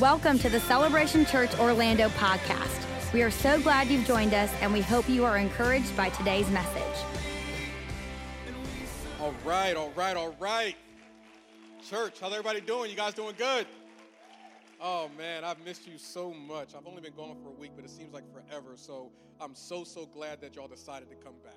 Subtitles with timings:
[0.00, 3.12] Welcome to the Celebration Church Orlando podcast.
[3.12, 6.50] We are so glad you've joined us, and we hope you are encouraged by today's
[6.50, 6.82] message.
[9.20, 10.74] All right, all right, all right.
[11.88, 12.90] Church, how's everybody doing?
[12.90, 13.68] You guys doing good?
[14.80, 16.74] Oh man, I've missed you so much.
[16.76, 18.72] I've only been gone for a week, but it seems like forever.
[18.74, 21.54] So I'm so, so glad that y'all decided to come back.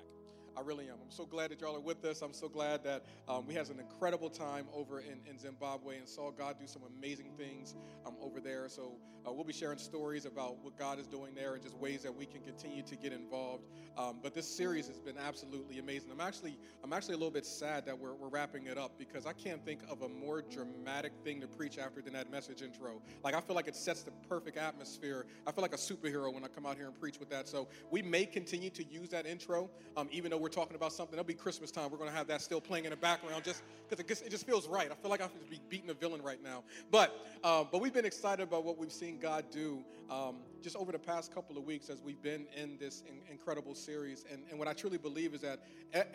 [0.58, 0.96] I really am.
[1.00, 2.20] I'm so glad that y'all are with us.
[2.20, 6.08] I'm so glad that um, we had an incredible time over in, in, Zimbabwe and
[6.08, 8.68] saw God do some amazing things um, over there.
[8.68, 12.02] So uh, we'll be sharing stories about what God is doing there and just ways
[12.02, 13.64] that we can continue to get involved.
[13.96, 16.10] Um, but this series has been absolutely amazing.
[16.10, 19.26] I'm actually I'm actually a little bit sad that we're, we're wrapping it up because
[19.26, 23.00] I can't think of a more dramatic thing to preach after than that message intro.
[23.22, 25.26] Like I feel like it sets the perfect atmosphere.
[25.46, 27.48] I feel like a superhero when I come out here and preach with that.
[27.48, 31.14] So we may continue to use that intro, um, even though we're talking about something.
[31.14, 31.90] It'll be Christmas time.
[31.90, 34.46] We're going to have that still playing in the background just because it, it, just
[34.46, 34.90] feels right.
[34.90, 36.64] I feel like I should be beating a villain right now.
[36.90, 40.92] But, uh, but we've been excited about what we've seen God do um, just over
[40.92, 44.24] the past couple of weeks as we've been in this in, incredible series.
[44.30, 45.60] And, and what I truly believe is that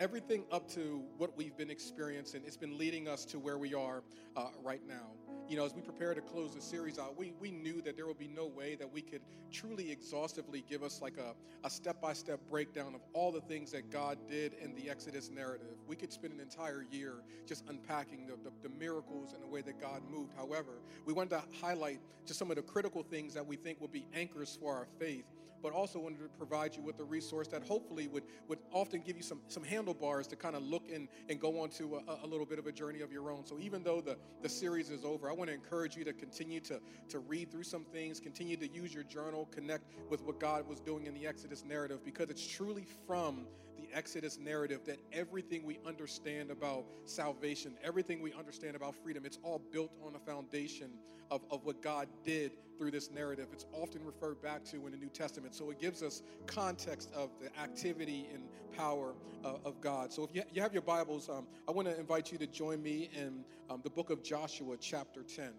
[0.00, 4.02] everything up to what we've been experiencing, it's been leading us to where we are
[4.36, 5.10] uh, right now.
[5.46, 8.06] You know, as we prepare to close the series out, we, we knew that there
[8.06, 9.20] would be no way that we could
[9.52, 11.34] truly exhaustively give us like a,
[11.66, 15.76] a step-by-step breakdown of all the things that God did in the Exodus narrative.
[15.86, 19.60] We could spend an entire year just unpacking the, the, the miracles and the way
[19.62, 20.32] that God moved.
[20.34, 23.88] However, we wanted to highlight just some of the critical things that we think will
[23.88, 25.26] be anchors for our faith
[25.64, 29.16] but also wanted to provide you with a resource that hopefully would, would often give
[29.16, 32.26] you some, some handlebars to kind of look and, and go on to a, a
[32.26, 33.46] little bit of a journey of your own.
[33.46, 36.60] So even though the, the series is over, I want to encourage you to continue
[36.60, 40.68] to, to read through some things, continue to use your journal, connect with what God
[40.68, 43.46] was doing in the Exodus narrative, because it's truly from
[43.84, 49.38] the Exodus narrative that everything we understand about salvation, everything we understand about freedom, it's
[49.42, 50.90] all built on a foundation
[51.30, 53.48] of, of what God did through this narrative.
[53.52, 55.54] It's often referred back to in the New Testament.
[55.54, 58.44] So it gives us context of the activity and
[58.76, 59.14] power
[59.44, 60.12] uh, of God.
[60.12, 62.82] So if you, you have your Bibles, um, I want to invite you to join
[62.82, 65.52] me in um, the book of Joshua, chapter 10.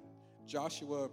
[0.48, 1.10] Joshua,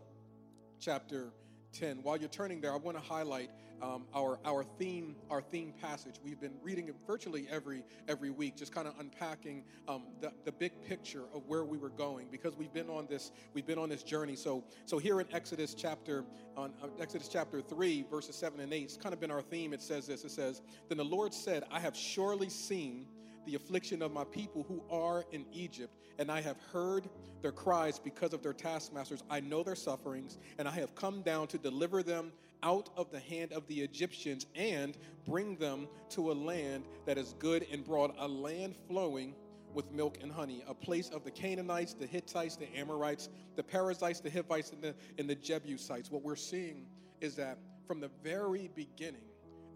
[0.81, 1.33] chapter
[1.73, 2.03] 10.
[2.03, 3.50] While you're turning there, I want to highlight
[3.82, 6.15] um, our, our theme our theme passage.
[6.25, 10.53] We've been reading it virtually every every week, just kind of unpacking um, the, the
[10.53, 13.88] big picture of where we were going because we've been on this we've been on
[13.88, 14.37] this journey.
[14.37, 16.25] So so here in Exodus chapter
[16.56, 19.72] on uh, Exodus chapter three verses seven and eight, it's kind of been our theme.
[19.72, 20.25] It says this.
[20.25, 23.06] It says, "Then the Lord said, I have surely seen."
[23.44, 27.09] the affliction of my people who are in Egypt, and I have heard
[27.41, 29.25] their cries because of their taskmasters.
[29.28, 32.32] I know their sufferings, and I have come down to deliver them
[32.62, 34.97] out of the hand of the Egyptians and
[35.27, 39.34] bring them to a land that is good and broad, a land flowing
[39.75, 44.21] with milk and honey, a place of the Canaanites, the Hittites, the Amorites, the Perizzites,
[44.21, 46.11] the Hivites, and the, and the Jebusites.
[46.11, 46.87] What we're seeing
[47.21, 49.25] is that from the very beginning,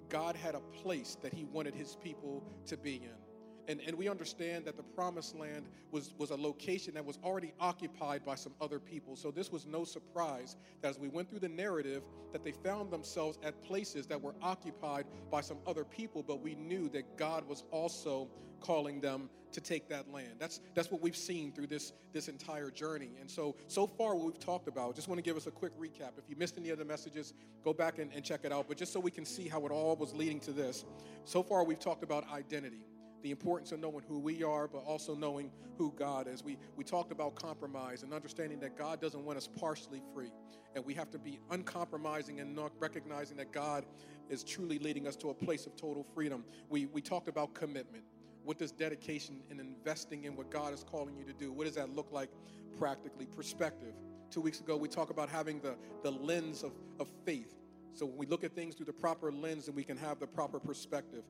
[0.08, 3.25] God had a place that He wanted His people to be in.
[3.68, 7.52] And, and we understand that the promised land was, was a location that was already
[7.60, 9.16] occupied by some other people.
[9.16, 12.90] So this was no surprise that as we went through the narrative, that they found
[12.90, 17.46] themselves at places that were occupied by some other people, but we knew that God
[17.48, 18.28] was also
[18.60, 20.34] calling them to take that land.
[20.38, 23.10] That's that's what we've seen through this this entire journey.
[23.20, 25.72] And so so far what we've talked about, just want to give us a quick
[25.78, 26.18] recap.
[26.18, 27.32] If you missed any of the messages,
[27.64, 28.66] go back and, and check it out.
[28.68, 30.84] But just so we can see how it all was leading to this.
[31.24, 32.84] So far we've talked about identity
[33.22, 36.42] the importance of knowing who we are, but also knowing who God is.
[36.42, 40.32] We, we talked about compromise and understanding that God doesn't want us partially free.
[40.74, 43.84] And we have to be uncompromising and not recognizing that God
[44.28, 46.44] is truly leading us to a place of total freedom.
[46.68, 48.04] We, we talked about commitment.
[48.44, 51.52] What does dedication and investing in what God is calling you to do?
[51.52, 52.30] What does that look like
[52.78, 53.26] practically?
[53.26, 53.94] Perspective.
[54.30, 57.54] Two weeks ago, we talked about having the, the lens of, of faith.
[57.94, 60.26] So when we look at things through the proper lens, then we can have the
[60.26, 61.24] proper perspective.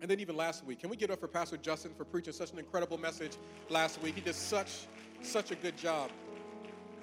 [0.00, 2.52] And then even last week, can we get up for Pastor Justin for preaching such
[2.52, 3.36] an incredible message
[3.68, 4.14] last week?
[4.14, 4.86] He did such,
[5.22, 6.10] such a good job.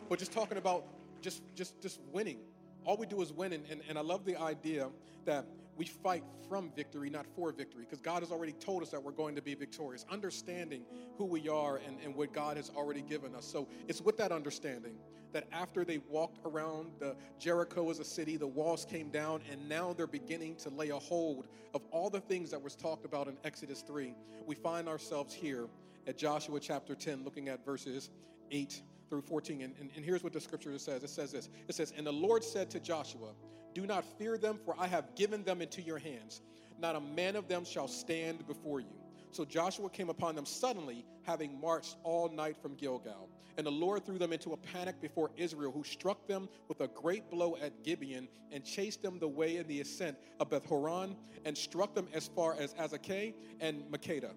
[0.09, 0.85] But just talking about
[1.21, 2.37] just, just, just winning.
[2.85, 3.53] All we do is win.
[3.53, 4.89] And, and, and I love the idea
[5.25, 5.45] that
[5.77, 9.11] we fight from victory, not for victory, because God has already told us that we're
[9.11, 10.05] going to be victorious.
[10.11, 10.83] Understanding
[11.17, 13.45] who we are and, and what God has already given us.
[13.45, 14.95] So it's with that understanding
[15.31, 19.67] that after they walked around the Jericho as a city, the walls came down, and
[19.67, 23.27] now they're beginning to lay a hold of all the things that was talked about
[23.27, 24.13] in Exodus 3.
[24.45, 25.67] We find ourselves here
[26.07, 28.11] at Joshua chapter 10, looking at verses
[28.51, 29.61] 8 through 14.
[29.61, 32.13] And, and, and here's what the scripture says it says this it says, And the
[32.13, 33.29] Lord said to Joshua,
[33.73, 36.41] Do not fear them, for I have given them into your hands.
[36.79, 38.95] Not a man of them shall stand before you.
[39.31, 43.29] So Joshua came upon them suddenly, having marched all night from Gilgal.
[43.57, 46.87] And the Lord threw them into a panic before Israel, who struck them with a
[46.87, 51.15] great blow at Gibeon and chased them the way in the ascent of Beth Horon
[51.45, 54.33] and struck them as far as Azekah and Makkedah.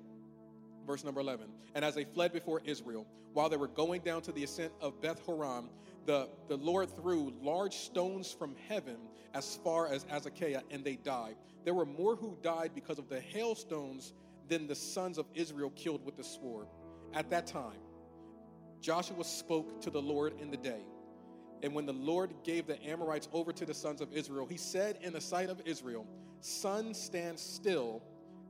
[0.86, 1.48] Verse number 11.
[1.74, 5.00] And as they fled before Israel, while they were going down to the ascent of
[5.00, 5.68] Beth Horon,
[6.06, 8.96] the, the Lord threw large stones from heaven
[9.34, 11.36] as far as Azekah, and they died.
[11.64, 14.14] There were more who died because of the hailstones
[14.48, 16.68] than the sons of Israel killed with the sword.
[17.12, 17.80] At that time,
[18.80, 20.82] Joshua spoke to the Lord in the day.
[21.62, 24.98] And when the Lord gave the Amorites over to the sons of Israel, he said
[25.02, 26.06] in the sight of Israel,
[26.40, 28.02] Sun stand still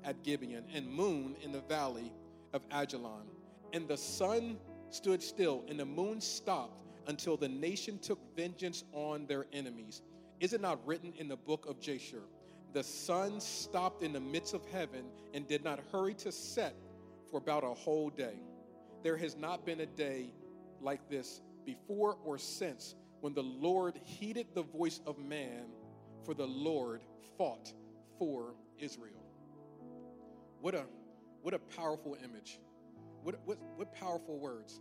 [0.05, 2.13] at Gibeon, and moon in the valley
[2.57, 3.27] of Ajalon.
[3.73, 4.57] And the sun
[4.91, 10.03] stood still, and the moon stopped until the nation took vengeance on their enemies.
[10.41, 12.23] Is it not written in the book of Jasher?
[12.73, 16.75] The sun stopped in the midst of heaven and did not hurry to set
[17.31, 18.41] for about a whole day.
[19.03, 20.33] There has not been a day
[20.81, 25.67] like this before or since when the Lord heeded the voice of man,
[26.25, 27.03] for the Lord
[27.39, 27.73] fought
[28.19, 29.25] for Israel.
[30.61, 30.85] What a,
[31.47, 32.59] what a powerful image.
[33.23, 34.81] What, what, what powerful words.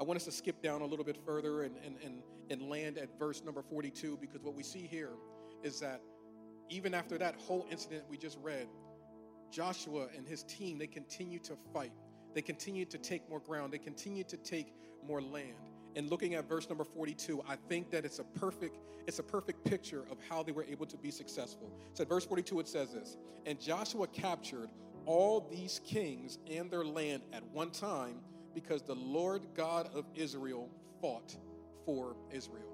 [0.00, 2.98] I want us to skip down a little bit further and, and, and, and land
[2.98, 5.10] at verse number 42 because what we see here
[5.64, 6.00] is that
[6.70, 8.68] even after that whole incident we just read,
[9.50, 11.90] Joshua and his team, they continue to fight.
[12.32, 13.72] They continue to take more ground.
[13.72, 14.72] They continue to take
[15.04, 15.68] more land.
[15.96, 19.64] And looking at verse number 42, I think that it's a perfect, it's a perfect
[19.64, 21.72] picture of how they were able to be successful.
[21.92, 24.70] So at verse 42, it says this, and Joshua captured
[25.06, 28.20] all these kings and their land at one time
[28.54, 30.68] because the Lord God of Israel
[31.00, 31.36] fought
[31.84, 32.72] for Israel.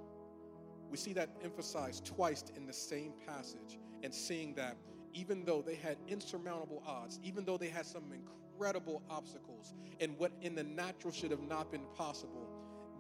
[0.91, 4.77] We see that emphasized twice in the same passage and seeing that
[5.13, 10.33] even though they had insurmountable odds, even though they had some incredible obstacles, and what
[10.43, 12.49] in the natural should have not been possible,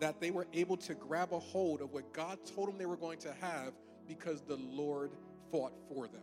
[0.00, 2.96] that they were able to grab a hold of what God told them they were
[2.96, 3.72] going to have
[4.06, 5.10] because the Lord
[5.50, 6.22] fought for them.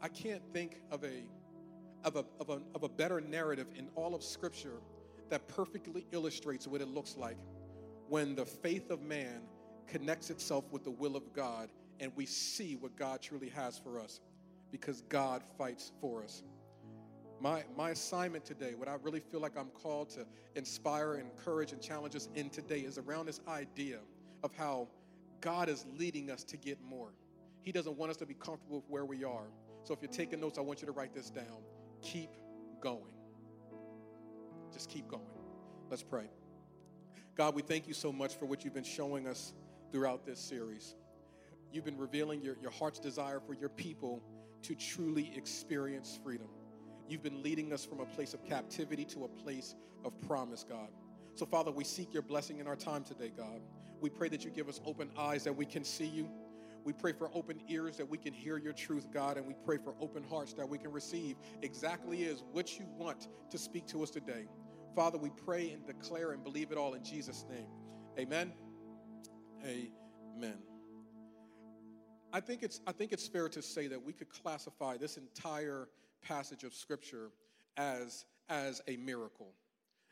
[0.00, 1.28] I can't think of a
[2.04, 4.80] of a, of a, of a better narrative in all of Scripture
[5.30, 7.36] that perfectly illustrates what it looks like
[8.08, 9.42] when the faith of man
[9.86, 11.68] connects itself with the will of God
[12.00, 14.20] and we see what God truly has for us
[14.70, 16.42] because God fights for us.
[17.40, 21.80] My, my assignment today, what I really feel like I'm called to inspire, encourage, and
[21.80, 23.98] challenge us in today is around this idea
[24.42, 24.88] of how
[25.40, 27.12] God is leading us to get more.
[27.62, 29.46] He doesn't want us to be comfortable with where we are.
[29.84, 31.62] So if you're taking notes, I want you to write this down.
[32.02, 32.30] Keep
[32.80, 33.12] going.
[34.72, 35.22] Just keep going.
[35.90, 36.30] Let's pray.
[37.34, 39.52] God, we thank you so much for what you've been showing us
[39.92, 40.94] throughout this series.
[41.72, 44.22] You've been revealing your, your heart's desire for your people
[44.62, 46.48] to truly experience freedom.
[47.08, 49.74] You've been leading us from a place of captivity to a place
[50.04, 50.88] of promise, God.
[51.34, 53.60] So, Father, we seek your blessing in our time today, God.
[54.00, 56.28] We pray that you give us open eyes that we can see you.
[56.84, 59.78] We pray for open ears that we can hear your truth, God, and we pray
[59.78, 64.02] for open hearts that we can receive exactly as what you want to speak to
[64.02, 64.46] us today.
[64.94, 67.66] Father, we pray and declare and believe it all in Jesus' name.
[68.18, 68.52] Amen.
[69.64, 70.58] Amen.
[72.32, 75.88] I think it's I think it's fair to say that we could classify this entire
[76.22, 77.30] passage of scripture
[77.76, 79.52] as as a miracle.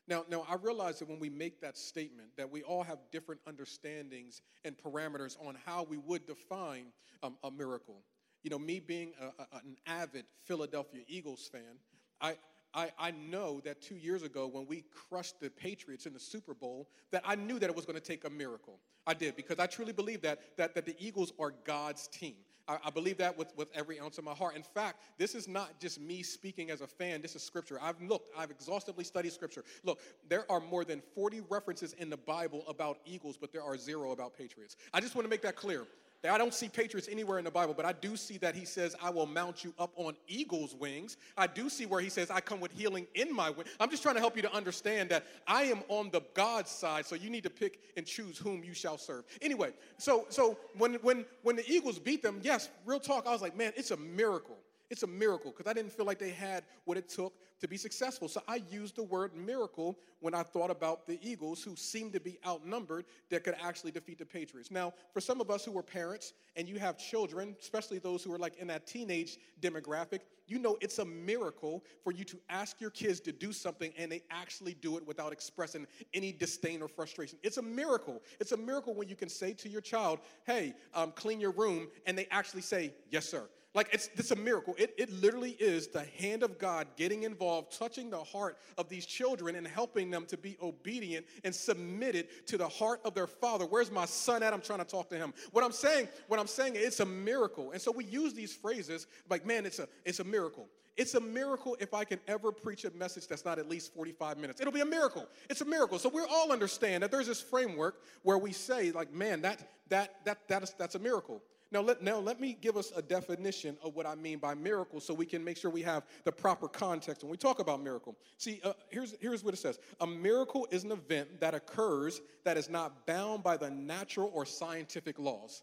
[0.08, 3.40] Now, now I realize that when we make that statement, that we all have different
[3.46, 6.86] understandings and parameters on how we would define
[7.22, 8.02] um, a miracle.
[8.42, 11.78] You know, me being a, a, an avid Philadelphia Eagles fan,
[12.20, 12.36] I,
[12.72, 16.54] I, I know that two years ago when we crushed the Patriots in the Super
[16.54, 18.78] Bowl, that I knew that it was going to take a miracle.
[19.06, 22.36] I did because I truly believe that, that, that the Eagles are God's team.
[22.68, 24.56] I, I, believe that with, with every ounce of my heart.
[24.56, 27.78] In fact, this is not just me speaking as a fan, this is scripture.
[27.80, 29.64] I've looked, I've exhaustively studied scripture.
[29.84, 33.76] Look, there are more than 40 references in the Bible about Eagles, but there are
[33.76, 34.76] zero about Patriots.
[34.92, 35.86] I just want to make that clear.
[36.30, 38.94] I don't see Patriots anywhere in the Bible, but I do see that he says,
[39.02, 41.16] I will mount you up on eagle's wings.
[41.36, 43.66] I do see where he says, I come with healing in my wing.
[43.80, 47.06] I'm just trying to help you to understand that I am on the God side,
[47.06, 49.24] so you need to pick and choose whom you shall serve.
[49.42, 53.42] Anyway, so so when when when the Eagles beat them, yes, real talk, I was
[53.42, 54.56] like, man, it's a miracle.
[54.90, 57.76] It's a miracle because I didn't feel like they had what it took to be
[57.76, 58.28] successful.
[58.28, 62.20] So I used the word miracle when I thought about the Eagles, who seemed to
[62.20, 64.70] be outnumbered, that could actually defeat the Patriots.
[64.70, 68.32] Now, for some of us who are parents and you have children, especially those who
[68.32, 72.80] are like in that teenage demographic, you know it's a miracle for you to ask
[72.80, 76.88] your kids to do something and they actually do it without expressing any disdain or
[76.88, 77.38] frustration.
[77.42, 78.22] It's a miracle.
[78.38, 81.88] It's a miracle when you can say to your child, hey, um, clean your room,
[82.06, 83.48] and they actually say, yes, sir.
[83.76, 84.74] Like it's, it's a miracle.
[84.78, 89.04] It, it literally is the hand of God getting involved, touching the heart of these
[89.04, 93.66] children and helping them to be obedient and submitted to the heart of their father.
[93.66, 94.54] Where's my son at?
[94.54, 95.34] I'm trying to talk to him.
[95.52, 97.72] What I'm saying, what I'm saying, it's a miracle.
[97.72, 100.68] And so we use these phrases like, man, it's a, it's a miracle.
[100.96, 104.38] It's a miracle if I can ever preach a message that's not at least 45
[104.38, 104.58] minutes.
[104.58, 105.26] It'll be a miracle.
[105.50, 105.98] It's a miracle.
[105.98, 110.24] So we all understand that there's this framework where we say, like, man, that that
[110.24, 111.42] that that is that's a miracle.
[111.72, 115.00] Now let, now, let me give us a definition of what I mean by miracle
[115.00, 118.16] so we can make sure we have the proper context when we talk about miracle.
[118.38, 122.56] See, uh, here's, here's what it says A miracle is an event that occurs that
[122.56, 125.62] is not bound by the natural or scientific laws.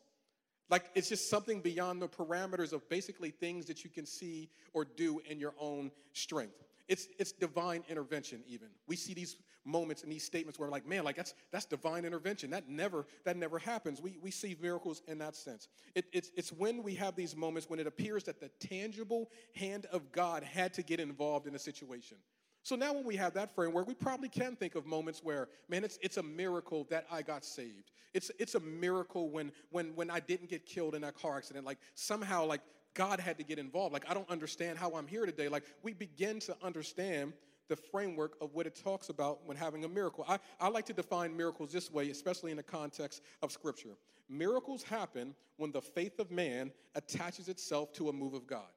[0.69, 4.85] Like it's just something beyond the parameters of basically things that you can see or
[4.85, 6.63] do in your own strength.
[6.87, 8.67] It's, it's divine intervention, even.
[8.87, 12.49] We see these moments and these statements where, like, man, like that's that's divine intervention.
[12.49, 14.01] That never that never happens.
[14.01, 15.67] We, we see miracles in that sense.
[15.95, 19.85] It, it's, it's when we have these moments when it appears that the tangible hand
[19.91, 22.17] of God had to get involved in a situation.
[22.65, 25.83] So now when we have that framework, we probably can think of moments where, man,
[25.83, 27.91] it's, it's a miracle that I got saved.
[28.13, 31.65] It's, it's a miracle when, when, when I didn't get killed in that car accident.
[31.65, 32.61] Like somehow, like
[32.93, 33.91] God had to get involved.
[33.91, 35.49] Like, I don't understand how I'm here today.
[35.49, 37.33] Like, we begin to understand
[37.69, 40.25] the framework of what it talks about when having a miracle.
[40.27, 43.95] I, I like to define miracles this way, especially in the context of Scripture.
[44.29, 48.71] Miracles happen when the faith of man attaches itself to a move of God.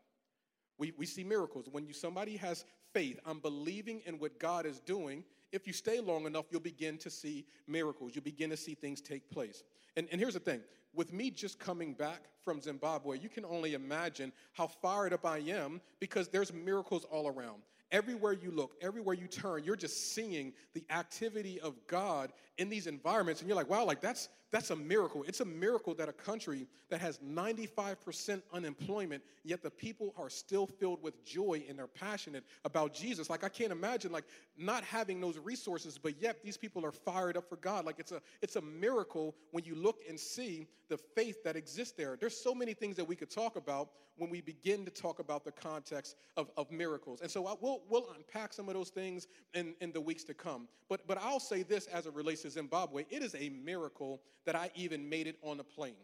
[0.78, 1.66] We, we see miracles.
[1.70, 6.00] When you, somebody has faith, I'm believing in what God is doing, if you stay
[6.00, 8.12] long enough, you'll begin to see miracles.
[8.14, 9.64] You'll begin to see things take place.
[9.96, 10.60] And, and here's the thing
[10.94, 15.38] with me just coming back from Zimbabwe, you can only imagine how fired up I
[15.38, 17.62] am because there's miracles all around.
[17.92, 22.86] Everywhere you look, everywhere you turn, you're just seeing the activity of God in these
[22.86, 23.40] environments.
[23.40, 25.24] And you're like, wow, like that's that's a miracle.
[25.26, 30.66] It's a miracle that a country that has 95% unemployment, yet the people are still
[30.66, 33.28] filled with joy and they're passionate about Jesus.
[33.28, 34.24] Like I can't imagine like
[34.56, 37.84] not having those resources, but yet these people are fired up for God.
[37.84, 41.94] Like it's a it's a miracle when you look and see the faith that exists
[41.96, 42.16] there.
[42.18, 45.44] There's so many things that we could talk about when we begin to talk about
[45.44, 47.20] the context of, of miracles.
[47.20, 50.34] And so I, we'll, we'll unpack some of those things in, in the weeks to
[50.34, 50.68] come.
[50.88, 54.56] But, but I'll say this as it relates to Zimbabwe it is a miracle that
[54.56, 55.94] I even made it on a plane.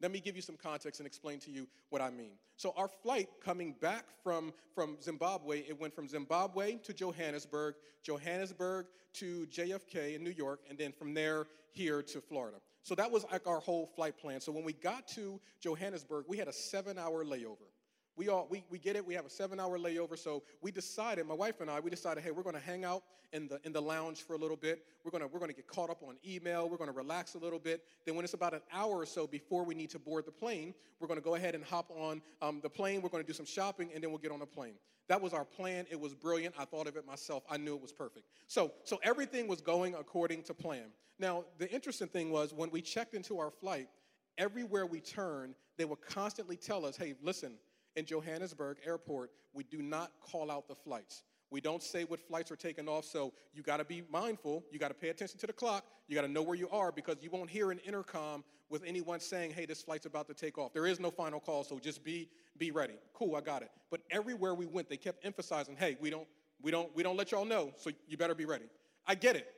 [0.00, 2.32] Let me give you some context and explain to you what I mean.
[2.56, 8.86] So, our flight coming back from, from Zimbabwe, it went from Zimbabwe to Johannesburg, Johannesburg
[9.14, 12.56] to JFK in New York, and then from there here to Florida.
[12.82, 14.40] So, that was like our whole flight plan.
[14.40, 17.70] So, when we got to Johannesburg, we had a seven hour layover.
[18.16, 19.06] We all we, we get it.
[19.06, 20.18] We have a seven hour layover.
[20.18, 23.02] So we decided, my wife and I, we decided, hey, we're going to hang out
[23.32, 24.84] in the in the lounge for a little bit.
[25.04, 26.68] We're gonna we're gonna get caught up on email.
[26.68, 27.84] We're gonna relax a little bit.
[28.04, 30.74] Then when it's about an hour or so before we need to board the plane,
[31.00, 33.02] we're gonna go ahead and hop on um, the plane.
[33.02, 34.74] We're gonna do some shopping and then we'll get on the plane.
[35.08, 35.86] That was our plan.
[35.90, 36.54] It was brilliant.
[36.58, 37.42] I thought of it myself.
[37.50, 38.26] I knew it was perfect.
[38.46, 40.90] So so everything was going according to plan.
[41.18, 43.88] Now the interesting thing was when we checked into our flight,
[44.36, 47.54] everywhere we turned, they would constantly tell us, hey, listen
[47.96, 51.24] in Johannesburg Airport, we do not call out the flights.
[51.50, 54.64] We don't say what flights are taking off, so you got to be mindful.
[54.70, 55.84] You got to pay attention to the clock.
[56.08, 59.20] You got to know where you are because you won't hear an intercom with anyone
[59.20, 62.02] saying, "Hey, this flight's about to take off." There is no final call, so just
[62.02, 62.94] be be ready.
[63.12, 63.70] Cool, I got it.
[63.90, 66.26] But everywhere we went, they kept emphasizing, "Hey, we don't
[66.62, 68.64] we don't we don't let y'all know, so you better be ready."
[69.06, 69.52] I get it.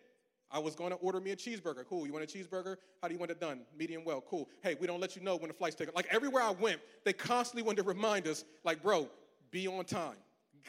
[0.55, 1.85] I was going to order me a cheeseburger.
[1.85, 2.07] Cool.
[2.07, 2.77] You want a cheeseburger?
[3.03, 3.63] How do you want it done?
[3.77, 4.21] Medium well.
[4.21, 4.49] Cool.
[4.63, 5.93] Hey, we don't let you know when the flight's taking.
[5.97, 9.11] Like everywhere I went, they constantly wanted to remind us, like, bro,
[9.51, 10.15] be on time.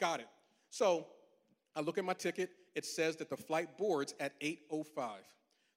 [0.00, 0.26] Got it.
[0.70, 1.06] So
[1.76, 2.50] I look at my ticket.
[2.74, 5.10] It says that the flight boards at 8:05.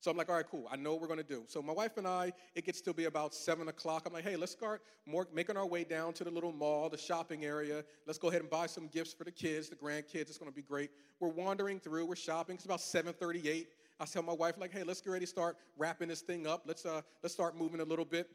[0.01, 0.65] So I'm like, all right, cool.
[0.71, 1.43] I know what we're going to do.
[1.47, 4.03] So my wife and I, it gets to be about seven o'clock.
[4.07, 6.97] I'm like, hey, let's start more, making our way down to the little mall, the
[6.97, 7.83] shopping area.
[8.07, 10.29] Let's go ahead and buy some gifts for the kids, the grandkids.
[10.29, 10.89] It's going to be great.
[11.19, 12.05] We're wandering through.
[12.05, 12.55] We're shopping.
[12.55, 13.67] It's about 7:38.
[13.99, 16.63] I tell my wife, like, hey, let's get ready to start wrapping this thing up.
[16.65, 18.29] Let's uh, let's start moving a little bit.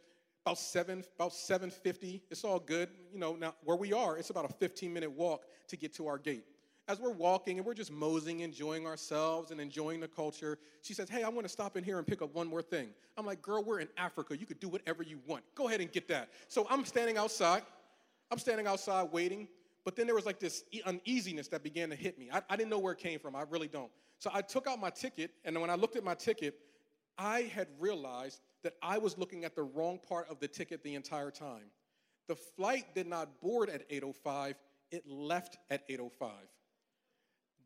[0.44, 2.21] About seven, about 7:50.
[2.30, 2.90] It's all good.
[3.12, 6.06] You know, now where we are, it's about a 15 minute walk to get to
[6.06, 6.44] our gate.
[6.87, 11.09] As we're walking and we're just moseying, enjoying ourselves and enjoying the culture, she says,
[11.09, 12.88] Hey, I want to stop in here and pick up one more thing.
[13.16, 14.37] I'm like, Girl, we're in Africa.
[14.37, 15.44] You could do whatever you want.
[15.54, 16.28] Go ahead and get that.
[16.49, 17.62] So I'm standing outside.
[18.30, 19.49] I'm standing outside waiting.
[19.84, 22.30] But then there was like this uneasiness that began to hit me.
[22.32, 23.36] I, I didn't know where it came from.
[23.36, 23.90] I really don't.
[24.18, 26.54] So I took out my ticket, and when I looked at my ticket,
[27.18, 30.94] I had realized that I was looking at the wrong part of the ticket the
[30.94, 31.70] entire time.
[32.26, 34.54] The flight did not board at 8:05,
[34.90, 36.30] it left at 8:05.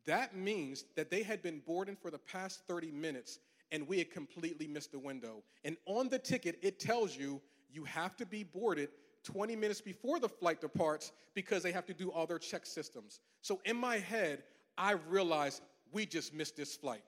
[0.05, 3.39] That means that they had been boarding for the past 30 minutes
[3.71, 5.43] and we had completely missed the window.
[5.63, 8.89] And on the ticket it tells you you have to be boarded
[9.31, 13.19] 20 minutes before the flight departs because they have to do all their check systems.
[13.41, 14.43] So in my head,
[14.77, 17.03] I realized we just missed this flight.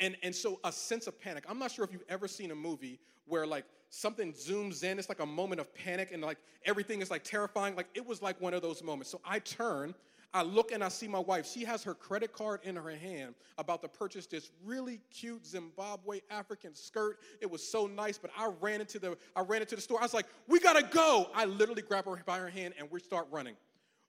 [0.00, 1.44] And, and so a sense of panic.
[1.48, 5.08] I'm not sure if you've ever seen a movie where like something zooms in, it's
[5.08, 7.74] like a moment of panic and like everything is like terrifying.
[7.74, 9.10] Like it was like one of those moments.
[9.10, 9.94] So I turn,
[10.34, 11.46] I look and I see my wife.
[11.46, 16.20] She has her credit card in her hand about to purchase this really cute Zimbabwe
[16.30, 17.18] African skirt.
[17.40, 19.98] It was so nice, but I ran into the I ran into the store.
[19.98, 22.90] I was like, "We got to go." I literally grab her by her hand and
[22.90, 23.56] we start running.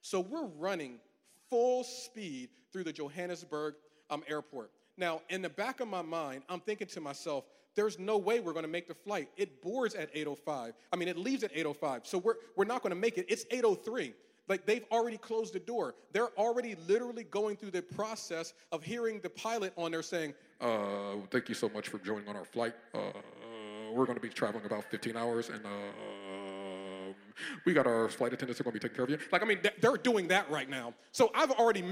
[0.01, 0.99] So we're running
[1.49, 3.75] full speed through the Johannesburg
[4.09, 4.71] um, airport.
[4.97, 7.45] Now, in the back of my mind, I'm thinking to myself,
[7.75, 9.29] there's no way we're going to make the flight.
[9.37, 10.73] It boards at 8:05.
[10.91, 12.07] I mean, it leaves at 8:05.
[12.07, 13.27] So we're we're not going to make it.
[13.29, 14.13] It's 8:03.
[14.47, 15.95] Like they've already closed the door.
[16.13, 21.15] They're already literally going through the process of hearing the pilot on there saying, uh,
[21.29, 22.73] "Thank you so much for joining on our flight.
[22.93, 23.11] Uh,
[23.93, 25.69] we're going to be traveling about 15 hours, and uh,
[27.65, 29.45] we got our flight attendants are going to be taking care of you." Like, I
[29.45, 30.93] mean, they're doing that right now.
[31.11, 31.83] So I've already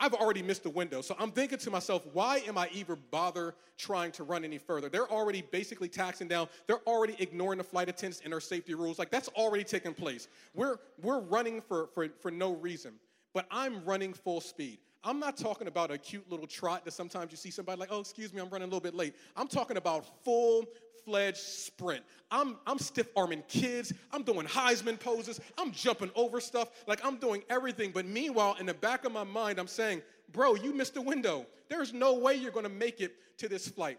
[0.00, 1.02] I've already missed the window.
[1.02, 4.88] So I'm thinking to myself, why am I even bother trying to run any further?
[4.88, 6.48] They're already basically taxing down.
[6.66, 8.98] They're already ignoring the flight attendants and their safety rules.
[8.98, 10.28] Like that's already taken place.
[10.54, 12.94] We're we're running for for for no reason.
[13.34, 14.78] But I'm running full speed.
[15.04, 18.00] I'm not talking about a cute little trot that sometimes you see somebody like, oh,
[18.00, 19.14] excuse me, I'm running a little bit late.
[19.36, 20.64] I'm talking about full
[21.04, 22.02] fledged sprint.
[22.30, 23.92] I'm, I'm stiff arming kids.
[24.12, 25.40] I'm doing Heisman poses.
[25.58, 26.70] I'm jumping over stuff.
[26.86, 27.90] Like I'm doing everything.
[27.92, 30.02] But meanwhile, in the back of my mind, I'm saying,
[30.32, 31.46] bro, you missed the window.
[31.68, 33.98] There's no way you're going to make it to this flight.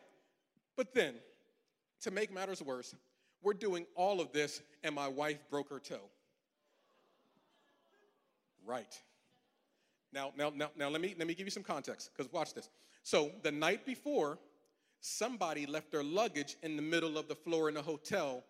[0.76, 1.16] But then,
[2.02, 2.96] to make matters worse,
[3.42, 6.10] we're doing all of this, and my wife broke her toe.
[8.66, 9.00] Right.
[10.14, 12.70] Now, now, now, now let, me, let me give you some context, because watch this.
[13.04, 14.38] So, the night before,
[15.02, 18.44] somebody left their luggage in the middle of the floor in the hotel,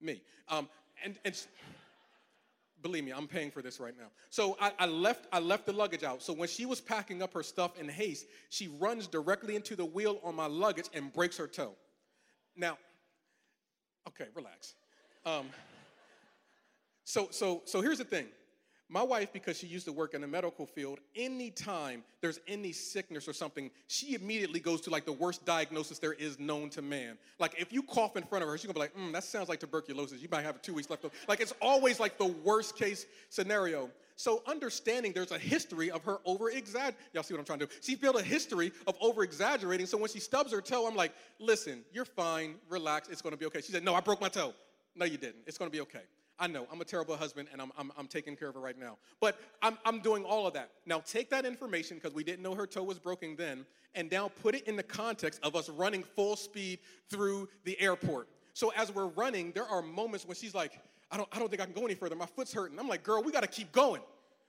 [0.00, 0.20] me.
[0.48, 0.68] Um,
[1.02, 1.34] and, and
[2.82, 4.08] believe me, I'm paying for this right now.
[4.30, 6.22] So I, I, left, I left the luggage out.
[6.22, 9.84] So when she was packing up her stuff in haste, she runs directly into the
[9.84, 11.74] wheel on my luggage and breaks her toe.
[12.56, 12.78] Now,
[14.08, 14.74] okay, relax.
[15.24, 15.46] Um,
[17.04, 18.26] so, so, so here's the thing.
[18.88, 23.26] My wife, because she used to work in the medical field, anytime there's any sickness
[23.26, 27.18] or something, she immediately goes to like the worst diagnosis there is known to man.
[27.40, 29.48] Like if you cough in front of her, she's gonna be like, mm, that sounds
[29.48, 30.22] like tuberculosis.
[30.22, 31.04] You might have two weeks left.
[31.26, 33.90] Like it's always like the worst case scenario.
[34.14, 37.00] So understanding there's a history of her over exaggerating.
[37.12, 37.72] Y'all see what I'm trying to do?
[37.82, 39.86] She built a history of over exaggerating.
[39.86, 43.46] So when she stubs her toe, I'm like, listen, you're fine, relax, it's gonna be
[43.46, 43.62] okay.
[43.62, 44.54] She said, no, I broke my toe.
[44.94, 45.42] No, you didn't.
[45.44, 46.02] It's gonna be okay.
[46.38, 48.78] I know I'm a terrible husband and I'm, I'm, I'm taking care of her right
[48.78, 48.98] now.
[49.20, 50.70] But I'm, I'm doing all of that.
[50.84, 54.28] Now, take that information because we didn't know her toe was broken then, and now
[54.42, 58.28] put it in the context of us running full speed through the airport.
[58.52, 60.78] So, as we're running, there are moments when she's like,
[61.10, 62.16] I don't, I don't think I can go any further.
[62.16, 62.78] My foot's hurting.
[62.78, 64.00] I'm like, girl, we got to keep going.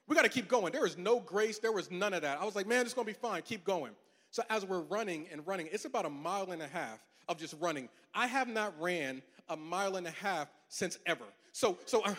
[0.07, 0.71] We got to keep going.
[0.71, 1.59] There is no grace.
[1.59, 2.39] There was none of that.
[2.39, 3.41] I was like, man, it's going to be fine.
[3.41, 3.91] Keep going.
[4.31, 7.55] So, as we're running and running, it's about a mile and a half of just
[7.59, 7.89] running.
[8.13, 11.25] I have not ran a mile and a half since ever.
[11.57, 12.13] So, so, uh,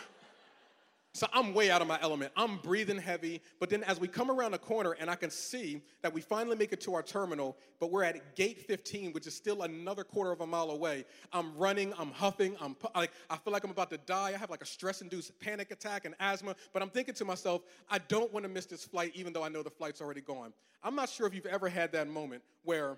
[1.13, 2.33] so I'm way out of my element.
[2.35, 3.39] I'm breathing heavy.
[3.61, 6.57] But then as we come around the corner and I can see that we finally
[6.57, 10.33] make it to our terminal, but we're at gate 15, which is still another quarter
[10.33, 11.05] of a mile away.
[11.31, 14.33] I'm running, I'm huffing, I'm like I feel like I'm about to die.
[14.35, 17.99] I have like a stress-induced panic attack and asthma, but I'm thinking to myself, I
[17.99, 20.51] don't want to miss this flight even though I know the flight's already gone.
[20.83, 22.97] I'm not sure if you've ever had that moment where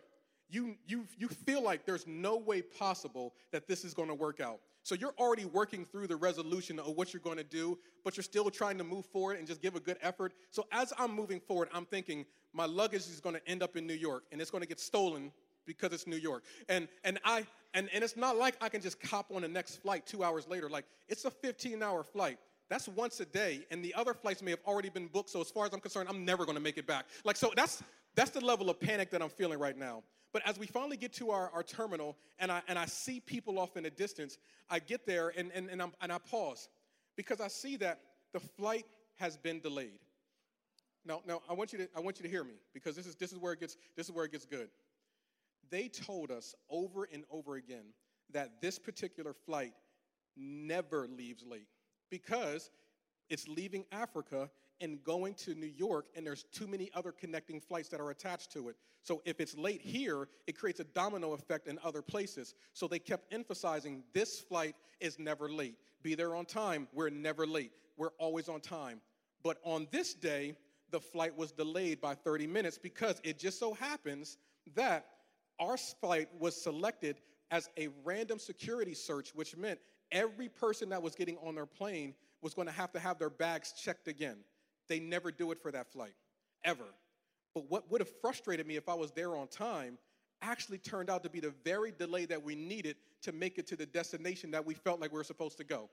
[0.49, 4.39] you, you, you feel like there's no way possible that this is going to work
[4.39, 4.59] out.
[4.83, 8.23] So you're already working through the resolution of what you're going to do, but you're
[8.23, 10.33] still trying to move forward and just give a good effort.
[10.49, 13.85] So as I'm moving forward, I'm thinking my luggage is going to end up in
[13.85, 15.31] New York and it's going to get stolen
[15.65, 16.43] because it's New York.
[16.69, 19.77] And and I and, and it's not like I can just cop on the next
[19.77, 20.69] flight two hours later.
[20.69, 22.37] Like it's a 15 hour flight.
[22.69, 25.29] That's once a day, and the other flights may have already been booked.
[25.29, 27.05] So as far as I'm concerned, I'm never going to make it back.
[27.25, 27.83] Like so, that's
[28.15, 30.03] that's the level of panic that I'm feeling right now.
[30.33, 33.59] But as we finally get to our, our terminal and I, and I see people
[33.59, 34.37] off in the distance,
[34.69, 36.69] I get there and, and, and, and i pause
[37.17, 37.99] because I see that
[38.33, 38.85] the flight
[39.17, 39.99] has been delayed.
[41.05, 43.15] Now, now I, want you to, I want you to hear me because this is,
[43.15, 44.69] this, is where it gets, this is where it gets good.
[45.69, 47.93] They told us over and over again
[48.31, 49.73] that this particular flight
[50.37, 51.67] never leaves late
[52.09, 52.69] because
[53.29, 54.49] it's leaving Africa
[54.81, 58.51] and going to New York, and there's too many other connecting flights that are attached
[58.53, 58.75] to it.
[59.03, 62.55] So if it's late here, it creates a domino effect in other places.
[62.73, 65.75] So they kept emphasizing this flight is never late.
[66.03, 67.71] Be there on time, we're never late.
[67.97, 69.01] We're always on time.
[69.43, 70.55] But on this day,
[70.91, 74.37] the flight was delayed by 30 minutes because it just so happens
[74.75, 75.05] that
[75.59, 77.17] our flight was selected
[77.49, 79.79] as a random security search, which meant
[80.11, 83.29] every person that was getting on their plane was going to have to have their
[83.29, 84.37] bags checked again.
[84.91, 86.11] They never do it for that flight,
[86.65, 86.83] ever.
[87.55, 89.97] But what would have frustrated me if I was there on time
[90.41, 93.77] actually turned out to be the very delay that we needed to make it to
[93.77, 95.89] the destination that we felt like we were supposed to go.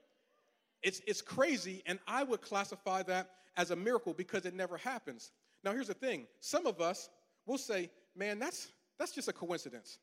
[0.83, 5.31] It's, it's crazy, and I would classify that as a miracle because it never happens.
[5.63, 7.07] Now, here's the thing some of us
[7.45, 9.97] will say, man, that's, that's just a coincidence.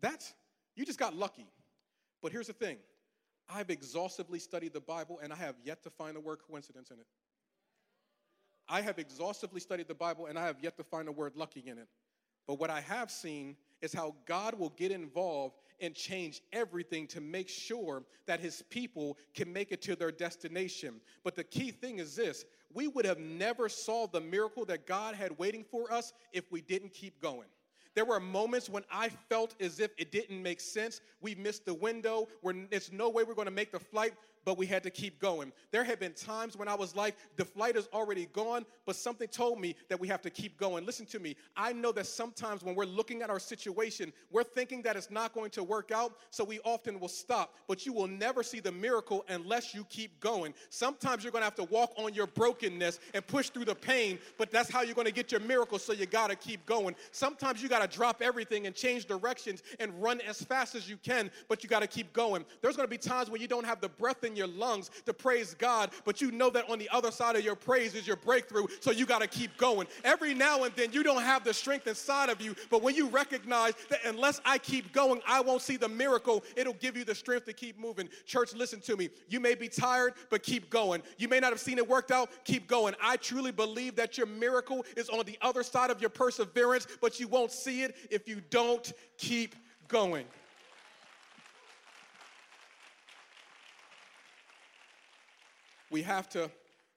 [0.00, 0.32] That's,
[0.76, 1.48] you just got lucky.
[2.22, 2.76] But here's the thing
[3.48, 7.00] I've exhaustively studied the Bible, and I have yet to find the word coincidence in
[7.00, 7.06] it.
[8.68, 11.62] I have exhaustively studied the Bible, and I have yet to find the word lucky
[11.66, 11.88] in it.
[12.46, 17.20] But what I have seen is how God will get involved and change everything to
[17.20, 21.00] make sure that his people can make it to their destination.
[21.24, 25.14] But the key thing is this we would have never saw the miracle that God
[25.14, 27.48] had waiting for us if we didn't keep going.
[27.94, 31.00] There were moments when I felt as if it didn't make sense.
[31.20, 32.28] We missed the window.
[32.40, 35.20] Where there's no way we're going to make the flight but we had to keep
[35.20, 35.52] going.
[35.70, 39.28] There have been times when I was like, the flight is already gone, but something
[39.28, 40.84] told me that we have to keep going.
[40.84, 41.36] Listen to me.
[41.56, 45.34] I know that sometimes when we're looking at our situation, we're thinking that it's not
[45.34, 47.54] going to work out, so we often will stop.
[47.68, 50.54] But you will never see the miracle unless you keep going.
[50.70, 54.18] Sometimes you're going to have to walk on your brokenness and push through the pain,
[54.38, 56.94] but that's how you're going to get your miracle, so you got to keep going.
[57.12, 60.96] Sometimes you got to drop everything and change directions and run as fast as you
[60.96, 62.44] can, but you got to keep going.
[62.60, 65.12] There's going to be times when you don't have the breath in your lungs to
[65.12, 68.16] praise God, but you know that on the other side of your praise is your
[68.16, 69.86] breakthrough, so you got to keep going.
[70.04, 73.08] Every now and then, you don't have the strength inside of you, but when you
[73.08, 77.14] recognize that unless I keep going, I won't see the miracle, it'll give you the
[77.14, 78.08] strength to keep moving.
[78.26, 79.10] Church, listen to me.
[79.28, 81.02] You may be tired, but keep going.
[81.18, 82.94] You may not have seen it worked out, keep going.
[83.02, 87.20] I truly believe that your miracle is on the other side of your perseverance, but
[87.20, 89.56] you won't see it if you don't keep
[89.88, 90.26] going.
[95.92, 96.50] we have to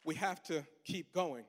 [0.03, 1.43] we have to keep going.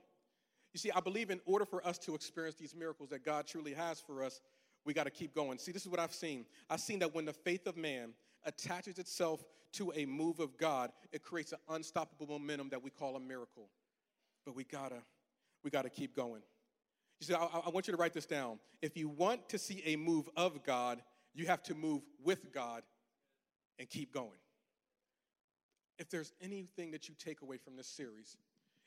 [0.73, 3.73] You see, I believe in order for us to experience these miracles that God truly
[3.73, 4.41] has for us,
[4.85, 5.57] we got to keep going.
[5.57, 6.45] See, this is what I've seen.
[6.69, 8.13] I've seen that when the faith of man
[8.45, 13.15] attaches itself to a move of God, it creates an unstoppable momentum that we call
[13.15, 13.69] a miracle.
[14.45, 15.01] But we gotta,
[15.63, 16.41] we gotta keep going.
[17.19, 18.59] You said, I, I want you to write this down.
[18.81, 21.01] If you want to see a move of God,
[21.33, 22.83] you have to move with God
[23.79, 24.37] and keep going
[25.97, 28.37] if there's anything that you take away from this series,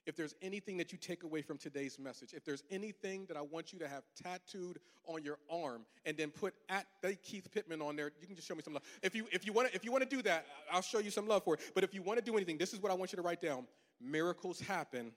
[0.06, 3.42] if there's anything that you take away from today's message, if there's anything that I
[3.42, 7.82] want you to have tattooed on your arm and then put at the Keith Pittman
[7.82, 8.82] on there, you can just show me some love.
[9.02, 11.10] If you if you want to if you want to do that, I'll show you
[11.10, 11.60] some love for it.
[11.74, 13.40] But if you want to do anything, this is what I want you to write
[13.40, 13.66] down.
[14.00, 15.12] Miracles happen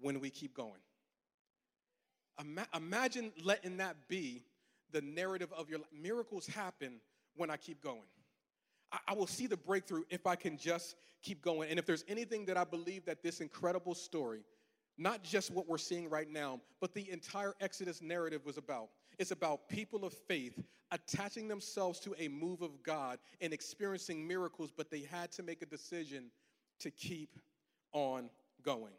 [0.00, 0.80] when we keep going.
[2.40, 4.42] Ima- imagine letting that be
[4.92, 5.88] the narrative of your life.
[5.92, 7.00] Miracles happen
[7.36, 8.00] when I keep going.
[9.08, 11.70] I, will see the breakthrough if I can just keep going.
[11.70, 14.44] And if there's anything that I believe that this incredible story,
[14.96, 18.90] not just what we're seeing right now, but the entire Exodus narrative was about.
[19.18, 24.70] It's about people of faith attaching themselves to a move of God and experiencing miracles,
[24.76, 26.30] but they had to make a decision
[26.80, 27.38] to keep
[27.92, 28.30] on
[28.62, 28.92] going.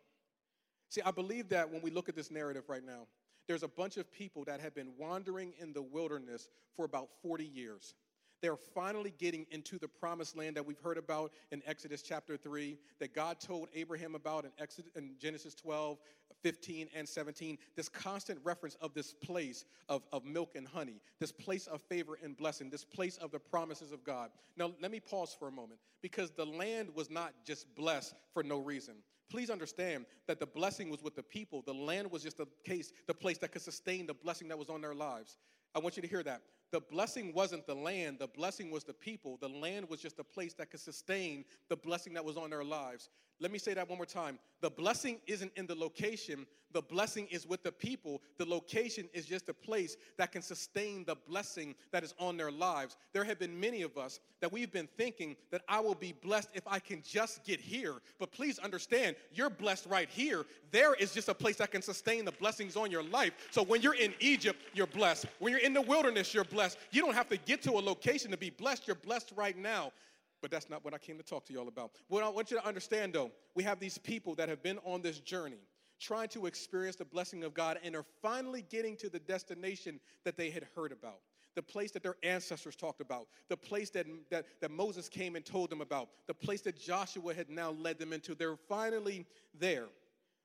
[0.90, 3.08] See, I believe that when we look at this narrative right now,
[3.48, 7.46] there's a bunch of people that have been wandering in the wilderness for about 40
[7.46, 7.94] years.
[8.42, 12.78] They're finally getting into the promised land that we've heard about in Exodus chapter 3,
[13.00, 15.98] that God told Abraham about in, Exodus, in Genesis 12,
[16.44, 17.58] 15, and 17.
[17.76, 22.20] This constant reference of this place of, of milk and honey, this place of favor
[22.24, 24.30] and blessing, this place of the promises of God.
[24.58, 28.44] Now, let me pause for a moment because the land was not just blessed for
[28.44, 28.96] no reason.
[29.30, 31.64] Please understand that the blessing was with the people.
[31.66, 34.70] The land was just the case, the place that could sustain the blessing that was
[34.70, 35.38] on their lives.
[35.74, 38.94] I want you to hear that the blessing wasn't the land, the blessing was the
[38.94, 39.38] people.
[39.40, 42.64] The land was just a place that could sustain the blessing that was on their
[42.64, 43.10] lives.
[43.40, 44.40] Let me say that one more time.
[44.62, 46.46] The blessing isn't in the location,
[46.76, 48.22] the blessing is with the people.
[48.38, 52.52] The location is just a place that can sustain the blessing that is on their
[52.52, 52.98] lives.
[53.14, 56.50] There have been many of us that we've been thinking that I will be blessed
[56.54, 57.96] if I can just get here.
[58.20, 60.46] But please understand, you're blessed right here.
[60.72, 63.32] There is just a place that can sustain the blessings on your life.
[63.52, 65.28] So when you're in Egypt, you're blessed.
[65.40, 66.78] When you're in the wilderness, you're blessed.
[66.92, 68.86] You don't have to get to a location to be blessed.
[68.86, 69.94] You're blessed right now
[70.42, 71.92] but that's not what I came to talk to y'all about.
[72.08, 75.02] What I want you to understand though, we have these people that have been on
[75.02, 75.60] this journey
[76.00, 80.38] trying to experience the blessing of God and are finally getting to the destination that
[80.38, 81.20] they had heard about.
[81.56, 85.46] The place that their ancestors talked about, the place that, that, that Moses came and
[85.46, 88.36] told them about, the place that Joshua had now led them into.
[88.36, 89.26] They're finally
[89.58, 89.86] there.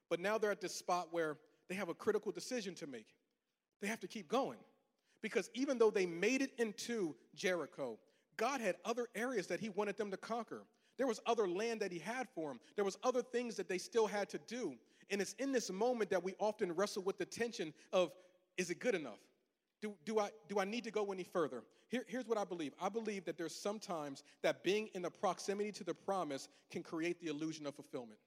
[0.08, 1.36] But now they're at this spot where
[1.68, 3.08] they have a critical decision to make.
[3.82, 4.58] They have to keep going.
[5.22, 7.98] Because even though they made it into Jericho,
[8.40, 10.62] God had other areas that He wanted them to conquer.
[10.96, 12.60] There was other land that he had for them.
[12.76, 14.74] There was other things that they still had to do.
[15.10, 18.12] And it's in this moment that we often wrestle with the tension of,
[18.58, 19.18] is it good enough?
[19.80, 21.62] Do, do, I, do I need to go any further?
[21.88, 22.74] Here, here's what I believe.
[22.80, 27.18] I believe that there's sometimes that being in the proximity to the promise can create
[27.18, 28.18] the illusion of fulfillment.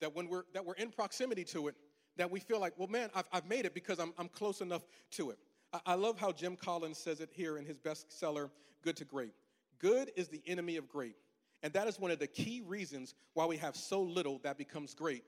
[0.00, 1.74] That when we're, that we're in proximity to it,
[2.16, 4.86] that we feel like, well, man, I've, I've made it because I'm, I'm close enough
[5.12, 5.38] to it.
[5.84, 8.50] I, love how Jim Collins says it here in his bestseller,
[8.82, 9.32] Good to Great.
[9.78, 11.16] Good is the enemy of great.
[11.62, 14.94] And that is one of the key reasons why we have so little that becomes
[14.94, 15.24] great,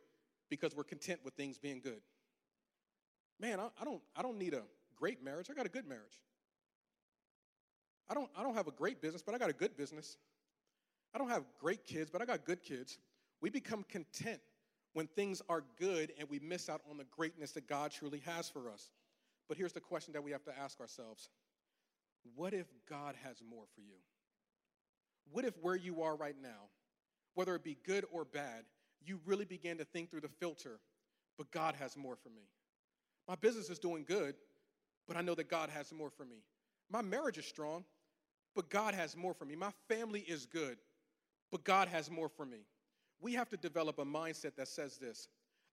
[0.49, 2.01] because we're content with things being good.
[3.39, 4.63] Man, I, I don't, I don't need a
[4.97, 5.49] great marriage.
[5.51, 6.21] I got a good marriage.
[8.09, 10.17] I don't, I don't have a great business, but I got a good business.
[11.15, 12.99] I don't have great kids, but I got good kids.
[13.41, 14.41] We become content
[14.93, 18.49] when things are good and we miss out on the greatness that God truly has
[18.49, 18.91] for us.
[19.51, 21.29] But here's the question that we have to ask ourselves
[22.37, 23.97] What if God has more for you?
[25.33, 26.71] What if where you are right now,
[27.35, 28.65] whether it be good or bad,
[29.05, 30.79] you really begin to think through the filter,
[31.37, 32.43] but God has more for me?
[33.27, 34.37] My business is doing good,
[35.09, 36.45] but I know that God has more for me.
[36.89, 37.85] My marriage is strong,
[38.55, 39.57] but God has more for me.
[39.57, 40.79] My family is good,
[41.51, 42.67] but God has more for me.
[43.21, 45.27] We have to develop a mindset that says this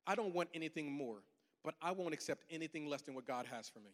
[0.07, 1.21] I don't want anything more,
[1.67, 3.91] but I won't accept anything less than what God has for me.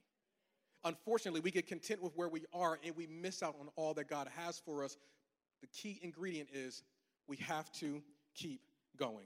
[0.83, 4.07] Unfortunately, we get content with where we are and we miss out on all that
[4.07, 4.95] God has for us.
[5.62, 6.83] The key ingredient is
[7.27, 8.03] we have to
[8.36, 8.62] keep
[8.95, 9.25] going.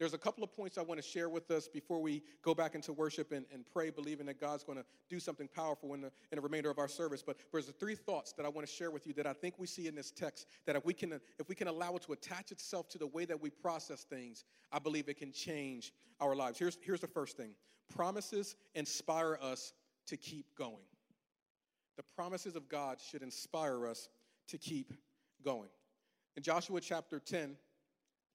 [0.00, 2.74] There's a couple of points I want to share with us before we go back
[2.74, 6.10] into worship and, and pray, believing that God's going to do something powerful in the,
[6.32, 7.22] in the remainder of our service.
[7.22, 9.66] But there's three thoughts that I want to share with you that I think we
[9.66, 12.50] see in this text that if we can, if we can allow it to attach
[12.50, 16.58] itself to the way that we process things, I believe it can change our lives.
[16.58, 17.50] Here's, here's the first thing
[17.94, 19.74] promises inspire us
[20.06, 20.86] to keep going.
[21.98, 24.08] The promises of God should inspire us
[24.48, 24.94] to keep
[25.44, 25.68] going.
[26.38, 27.56] In Joshua chapter 10,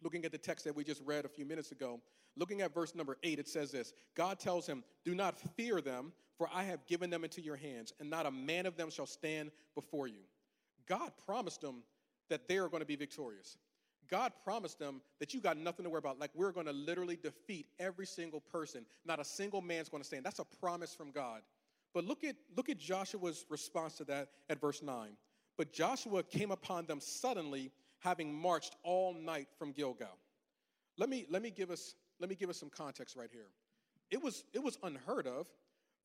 [0.06, 2.00] looking at the text that we just read a few minutes ago,
[2.38, 6.14] looking at verse number 8, it says this God tells him, Do not fear them,
[6.38, 9.08] for I have given them into your hands, and not a man of them shall
[9.08, 10.22] stand before you.
[10.88, 11.84] God promised them
[12.30, 13.58] that they are going to be victorious.
[14.10, 16.20] God promised them that you got nothing to worry about.
[16.20, 18.86] Like we're going to literally defeat every single person.
[19.04, 20.24] Not a single man's going to stand.
[20.24, 21.42] That's a promise from God.
[21.94, 25.18] But look at look at Joshua's response to that at verse 9.
[25.58, 27.72] But Joshua came upon them suddenly,
[28.06, 30.16] having marched all night from Gilgal.
[30.96, 33.48] Let me, let me, give, us, let me give us some context right here.
[34.12, 35.48] It was, it was unheard of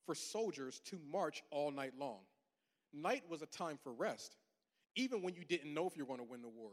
[0.07, 2.21] for soldiers to march all night long.
[2.95, 4.37] Night was a time for rest,
[4.97, 6.71] even when you didn't know if you were going to win the war.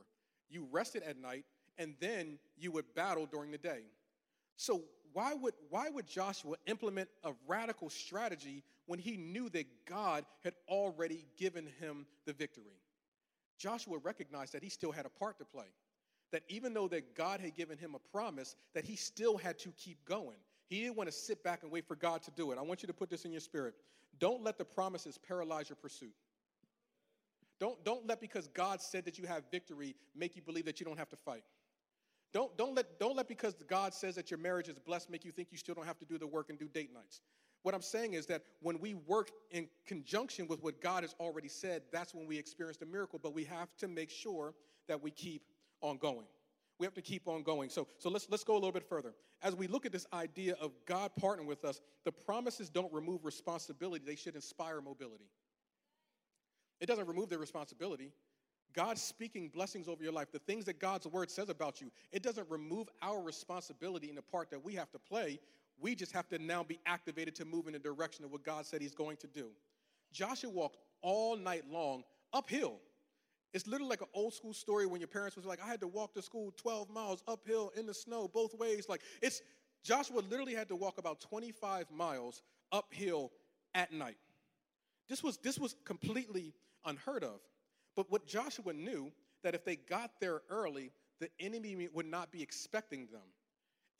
[0.49, 1.43] You rested at night,
[1.77, 3.81] and then you would battle during the day.
[4.55, 10.25] So why would, why would Joshua implement a radical strategy when he knew that God
[10.45, 12.79] had already given him the victory?
[13.57, 15.67] Joshua recognized that he still had a part to play.
[16.31, 19.71] That even though that God had given him a promise, that he still had to
[19.77, 20.37] keep going.
[20.67, 22.57] He didn't want to sit back and wait for God to do it.
[22.57, 23.75] I want you to put this in your spirit.
[24.19, 26.13] Don't let the promises paralyze your pursuit.
[27.59, 30.85] Don't, don't let because God said that you have victory make you believe that you
[30.85, 31.43] don't have to fight.
[32.33, 35.31] Don't, don't, let, don't let because God says that your marriage is blessed make you
[35.31, 37.21] think you still don't have to do the work and do date nights.
[37.63, 41.49] What I'm saying is that when we work in conjunction with what God has already
[41.49, 43.19] said, that's when we experience the miracle.
[43.21, 44.53] But we have to make sure
[44.87, 45.43] that we keep
[45.81, 46.25] on going.
[46.79, 47.69] We have to keep on going.
[47.69, 49.15] So, so let's, let's go a little bit further.
[49.41, 53.25] As we look at this idea of God partnering with us, the promises don't remove
[53.25, 55.29] responsibility, they should inspire mobility.
[56.79, 58.11] It doesn't remove the responsibility,
[58.73, 62.21] God speaking blessings over your life, the things that God's word says about you, it
[62.21, 65.39] doesn't remove our responsibility in the part that we have to play.
[65.79, 68.65] We just have to now be activated to move in the direction of what God
[68.65, 69.49] said He's going to do.
[70.11, 72.79] Joshua walked all night long uphill.
[73.53, 75.87] It's literally like an old school story when your parents was like, I had to
[75.87, 78.87] walk to school 12 miles uphill in the snow both ways.
[78.89, 79.41] Like it's
[79.83, 83.31] Joshua literally had to walk about 25 miles uphill
[83.73, 84.17] at night.
[85.07, 86.53] This was this was completely
[86.85, 87.39] unheard of.
[87.95, 89.11] But what Joshua knew
[89.43, 93.21] that if they got there early, the enemy would not be expecting them.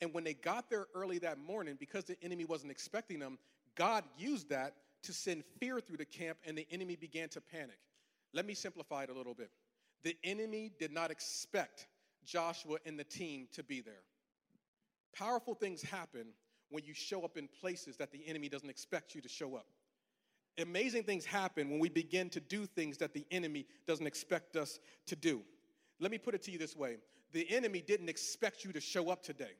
[0.00, 3.38] And when they got there early that morning, because the enemy wasn't expecting them,
[3.74, 7.78] God used that to send fear through the camp, and the enemy began to panic.
[8.32, 9.50] Let me simplify it a little bit.
[10.02, 11.88] The enemy did not expect
[12.24, 14.02] Joshua and the team to be there.
[15.16, 16.26] Powerful things happen
[16.70, 19.66] when you show up in places that the enemy doesn't expect you to show up
[20.58, 24.78] amazing things happen when we begin to do things that the enemy doesn't expect us
[25.06, 25.42] to do.
[26.00, 26.96] Let me put it to you this way
[27.32, 29.52] the enemy didn't expect you to show up today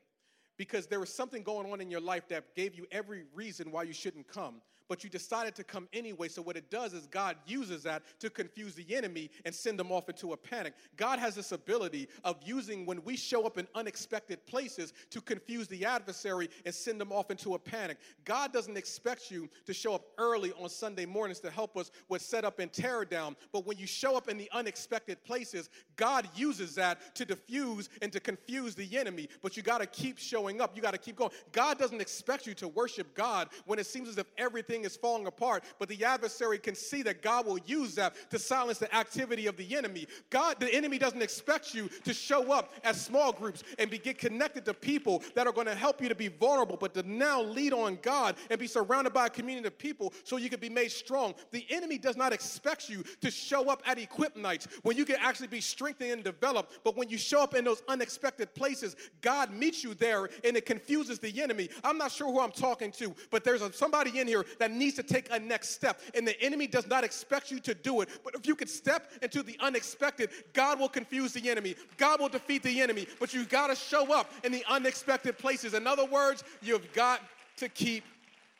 [0.58, 3.84] because there was something going on in your life that gave you every reason why
[3.84, 4.60] you shouldn't come.
[4.88, 6.28] But you decided to come anyway.
[6.28, 9.92] So, what it does is God uses that to confuse the enemy and send them
[9.92, 10.74] off into a panic.
[10.96, 15.68] God has this ability of using when we show up in unexpected places to confuse
[15.68, 17.98] the adversary and send them off into a panic.
[18.24, 22.22] God doesn't expect you to show up early on Sunday mornings to help us with
[22.22, 26.28] set up and tear down, but when you show up in the unexpected places, God
[26.34, 29.28] uses that to diffuse and to confuse the enemy.
[29.42, 30.76] But you got to keep showing up.
[30.76, 31.32] You got to keep going.
[31.52, 35.26] God doesn't expect you to worship God when it seems as if everything is falling
[35.26, 39.46] apart, but the adversary can see that God will use that to silence the activity
[39.46, 40.06] of the enemy.
[40.30, 44.18] God, the enemy doesn't expect you to show up as small groups and be, get
[44.18, 47.42] connected to people that are going to help you to be vulnerable, but to now
[47.42, 50.70] lead on God and be surrounded by a community of people so you can be
[50.70, 51.34] made strong.
[51.50, 55.16] The enemy does not expect you to show up at equip nights when you can
[55.20, 59.52] actually be strengthened and developed, but when you show up in those unexpected places, God
[59.52, 61.68] meets you there and it confuses the enemy.
[61.84, 64.96] I'm not sure who I'm talking to, but there's a, somebody in here that needs
[64.96, 68.08] to take a next step, and the enemy does not expect you to do it.
[68.24, 72.28] But if you could step into the unexpected, God will confuse the enemy, God will
[72.28, 75.74] defeat the enemy, but you got to show up in the unexpected places.
[75.74, 77.20] In other words, you've got
[77.56, 78.04] to keep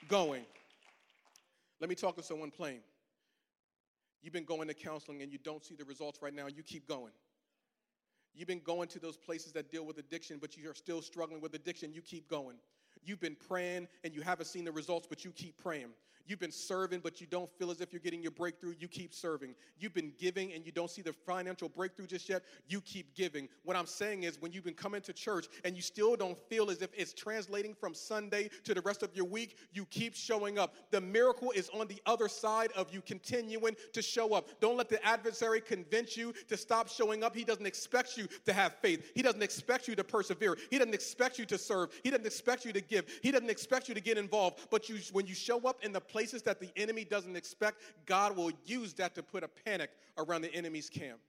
[0.09, 0.45] going.
[1.81, 2.81] Let me talk to someone plain.
[4.23, 6.89] You've been going to counseling and you don't see the results right now, you keep
[6.89, 7.13] going.
[8.35, 11.41] You've been going to those places that deal with addiction, but you are still struggling
[11.41, 12.57] with addiction, you keep going.
[13.05, 15.89] You've been praying and you haven't seen the results, but you keep praying.
[16.29, 18.75] You've been serving, but you don't feel as if you're getting your breakthrough.
[18.79, 19.55] You keep serving.
[19.79, 22.43] You've been giving and you don't see the financial breakthrough just yet.
[22.69, 23.49] You keep giving.
[23.65, 26.71] What I'm saying is, when you've been coming to church and you still don't feel
[26.71, 30.59] as if it's translating from Sunday to the rest of your week, you keep showing
[30.59, 30.75] up.
[30.91, 34.49] The miracle is on the other side of you continuing to show up.
[34.61, 37.35] Don't let the adversary convince you to stop showing up.
[37.35, 40.95] He doesn't expect you to have faith, he doesn't expect you to persevere, he doesn't
[40.95, 44.01] expect you to serve, he doesn't expect you to give, he doesn't expect you to
[44.01, 44.59] get involved.
[44.71, 47.81] But you, when you show up in the place places that the enemy doesn't expect,
[48.05, 51.21] God will use that to put a panic around the enemy's camp.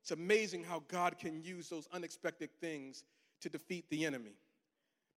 [0.00, 3.04] It's amazing how God can use those unexpected things
[3.42, 4.32] to defeat the enemy.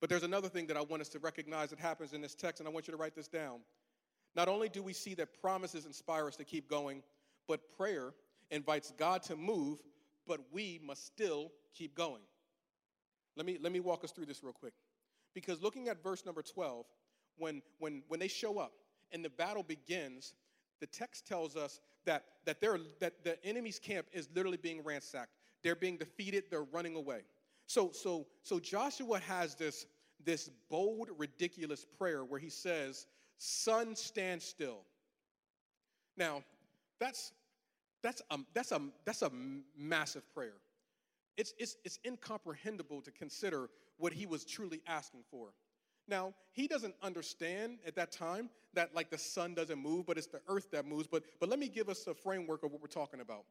[0.01, 2.59] But there's another thing that I want us to recognize that happens in this text,
[2.59, 3.61] and I want you to write this down.
[4.35, 7.01] Not only do we see that promises inspire us to keep going,
[7.47, 8.13] but prayer
[8.51, 9.79] invites God to move,
[10.27, 12.21] but we must still keep going.
[13.35, 14.73] Let me, let me walk us through this real quick.
[15.33, 16.85] Because looking at verse number 12,
[17.37, 18.73] when, when, when they show up
[19.11, 20.33] and the battle begins,
[20.79, 25.31] the text tells us that, that, they're, that the enemy's camp is literally being ransacked.
[25.63, 27.21] They're being defeated, they're running away.
[27.67, 29.85] So, so, so Joshua has this,
[30.23, 34.81] this bold, ridiculous prayer where he says, Sun, stand still.
[36.17, 36.43] Now,
[36.99, 37.33] that's,
[38.01, 39.31] that's, a, that's, a, that's a
[39.77, 40.53] massive prayer.
[41.37, 45.49] It's, it's, it's incomprehensible to consider what he was truly asking for.
[46.07, 50.27] Now, he doesn't understand at that time that like the sun doesn't move, but it's
[50.27, 51.07] the earth that moves.
[51.07, 53.45] But, but let me give us a framework of what we're talking about.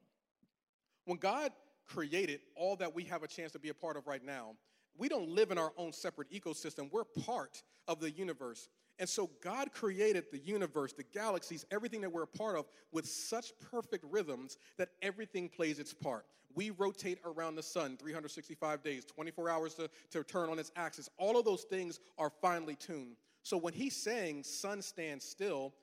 [1.05, 1.53] When God
[1.87, 4.55] created all that we have a chance to be a part of right now,
[4.97, 6.91] we don't live in our own separate ecosystem.
[6.93, 8.69] We're part of the universe.
[8.99, 13.07] And so God created the universe, the galaxies, everything that we're a part of with
[13.07, 16.27] such perfect rhythms that everything plays its part.
[16.55, 21.09] We rotate around the sun 365 days, 24 hours to, to turn on its axis.
[21.19, 23.17] All of those things are finely tuned.
[23.43, 25.75] So when he's saying sun stands still,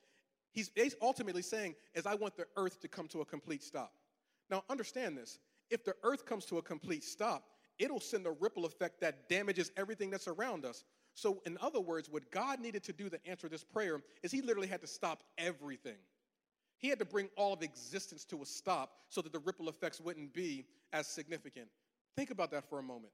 [0.54, 0.71] he's
[1.02, 3.91] ultimately saying is I want the earth to come to a complete stop.
[4.50, 5.39] Now understand this.
[5.69, 7.43] If the earth comes to a complete stop,
[7.78, 10.84] it'll send a ripple effect that damages everything that's around us.
[11.13, 14.41] So, in other words, what God needed to do to answer this prayer is He
[14.41, 15.97] literally had to stop everything.
[16.78, 20.02] He had to bring all of existence to a stop so that the ripple effects
[20.02, 21.67] wouldn't be as significant.
[22.15, 23.13] Think about that for a moment.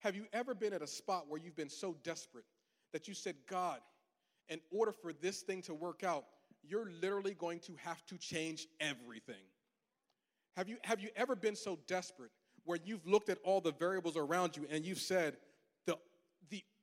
[0.00, 2.44] Have you ever been at a spot where you've been so desperate
[2.92, 3.80] that you said, God,
[4.48, 6.24] in order for this thing to work out,
[6.62, 9.34] you're literally going to have to change everything?
[10.56, 12.30] Have you, have you ever been so desperate
[12.64, 15.36] where you've looked at all the variables around you and you've said,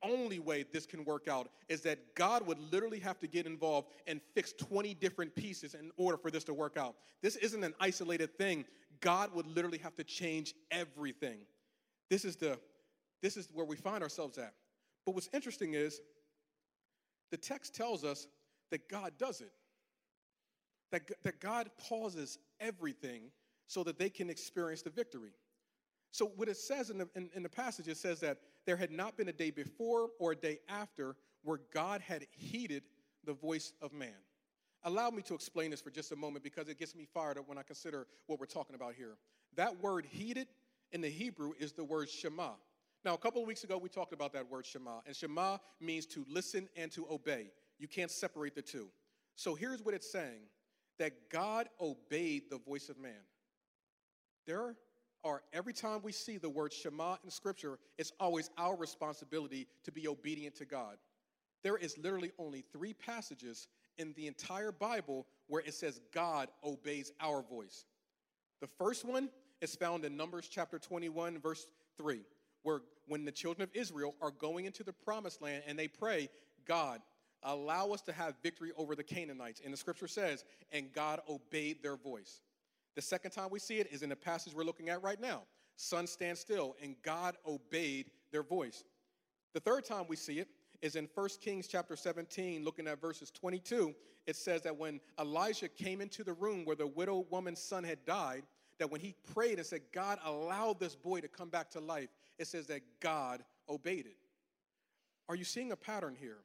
[0.02, 3.88] only way this can work out is that God would literally have to get involved
[4.06, 6.96] and fix 20 different pieces in order for this to work out.
[7.22, 8.64] This isn't an isolated thing.
[9.00, 11.38] God would literally have to change everything.
[12.10, 12.58] This is the
[13.22, 14.52] this is where we find ourselves at.
[15.06, 16.00] But what's interesting is
[17.30, 18.26] the text tells us
[18.70, 19.52] that God does it.
[20.90, 23.30] That, that God pauses everything
[23.66, 25.32] so that they can experience the victory.
[26.10, 28.36] So, what it says in the, in, in the passage, it says that
[28.66, 32.84] there had not been a day before or a day after where God had heeded
[33.24, 34.14] the voice of man.
[34.84, 37.48] Allow me to explain this for just a moment because it gets me fired up
[37.48, 39.16] when I consider what we're talking about here.
[39.56, 40.48] That word heeded
[40.90, 42.50] in the Hebrew is the word Shema.
[43.04, 46.06] Now, a couple of weeks ago, we talked about that word Shema, and Shema means
[46.06, 47.50] to listen and to obey.
[47.78, 48.88] You can't separate the two.
[49.34, 50.42] So here's what it's saying
[50.98, 53.24] that God obeyed the voice of man.
[54.46, 54.76] There
[55.24, 59.92] are, every time we see the word Shema in Scripture, it's always our responsibility to
[59.92, 60.96] be obedient to God.
[61.62, 63.68] There is literally only three passages
[63.98, 67.84] in the entire Bible where it says God obeys our voice.
[68.60, 69.28] The first one
[69.60, 71.66] is found in Numbers chapter 21, verse
[71.98, 72.20] 3,
[72.62, 76.28] where when the children of Israel are going into the promised land and they pray,
[76.66, 77.00] God,
[77.42, 79.60] allow us to have victory over the Canaanites.
[79.64, 82.40] And the scripture says, and God obeyed their voice.
[82.94, 85.42] The second time we see it is in the passage we're looking at right now.
[85.76, 88.84] Sun stand still, and God obeyed their voice.
[89.54, 90.48] The third time we see it
[90.82, 93.94] is in 1 Kings chapter 17, looking at verses 22.
[94.26, 98.04] It says that when Elijah came into the room where the widow woman's son had
[98.04, 98.42] died,
[98.78, 102.08] that when he prayed and said, God allowed this boy to come back to life,
[102.38, 104.16] it says that God obeyed it.
[105.28, 106.38] Are you seeing a pattern here?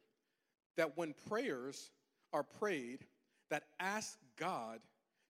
[0.76, 1.90] That when prayers
[2.32, 3.04] are prayed
[3.50, 4.80] that ask God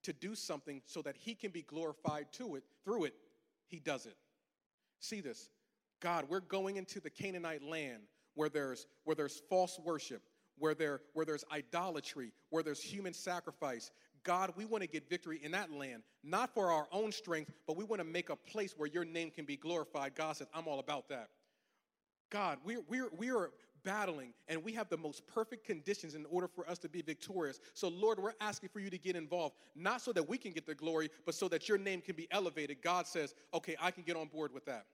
[0.02, 3.14] to do something so that he can be glorified to it through it,
[3.66, 4.16] he does it.
[5.00, 5.50] See this.
[6.00, 8.02] God, we're going into the Canaanite land
[8.34, 10.22] where there's where there's false worship,
[10.58, 13.90] where there where there's idolatry, where there's human sacrifice.
[14.24, 17.76] God, we want to get victory in that land, not for our own strength, but
[17.76, 20.14] we want to make a place where your name can be glorified.
[20.14, 21.28] God says, I'm all about that.
[22.30, 23.50] God, we're, we're, we're
[23.84, 27.60] battling and we have the most perfect conditions in order for us to be victorious.
[27.74, 30.66] So, Lord, we're asking for you to get involved, not so that we can get
[30.66, 32.82] the glory, but so that your name can be elevated.
[32.82, 34.86] God says, okay, I can get on board with that.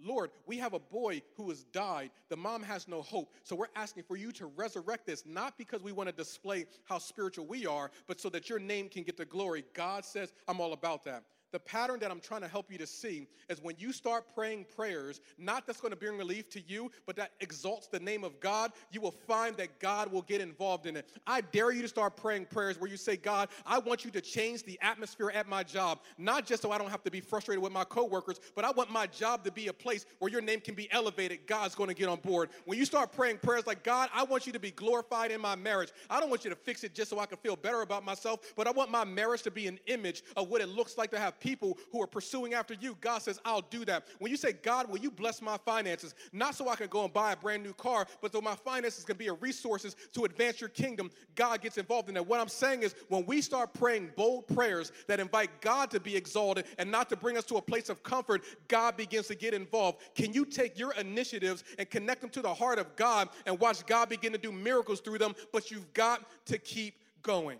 [0.00, 2.10] Lord, we have a boy who has died.
[2.28, 3.32] The mom has no hope.
[3.44, 6.98] So we're asking for you to resurrect this, not because we want to display how
[6.98, 9.64] spiritual we are, but so that your name can get the glory.
[9.74, 11.22] God says, I'm all about that
[11.52, 14.66] the pattern that I'm trying to help you to see is when you start praying
[14.74, 18.40] prayers, not that's going to bring relief to you, but that exalts the name of
[18.40, 21.08] God, you will find that God will get involved in it.
[21.26, 24.20] I dare you to start praying prayers where you say, God, I want you to
[24.20, 27.62] change the atmosphere at my job, not just so I don't have to be frustrated
[27.62, 30.60] with my coworkers, but I want my job to be a place where your name
[30.60, 31.46] can be elevated.
[31.46, 32.48] God's going to get on board.
[32.64, 35.54] When you start praying prayers like, God, I want you to be glorified in my
[35.54, 35.90] marriage.
[36.08, 38.40] I don't want you to fix it just so I can feel better about myself,
[38.56, 41.18] but I want my marriage to be an image of what it looks like to
[41.18, 44.06] have people who are pursuing after you, God says, I'll do that.
[44.20, 46.14] When you say, God, will you bless my finances?
[46.32, 49.04] Not so I can go and buy a brand new car, but so my finances
[49.04, 52.26] can be a resources to advance your kingdom, God gets involved in that.
[52.26, 56.14] What I'm saying is when we start praying bold prayers that invite God to be
[56.14, 59.52] exalted and not to bring us to a place of comfort, God begins to get
[59.52, 59.98] involved.
[60.14, 63.84] Can you take your initiatives and connect them to the heart of God and watch
[63.86, 65.34] God begin to do miracles through them?
[65.52, 67.58] But you've got to keep going.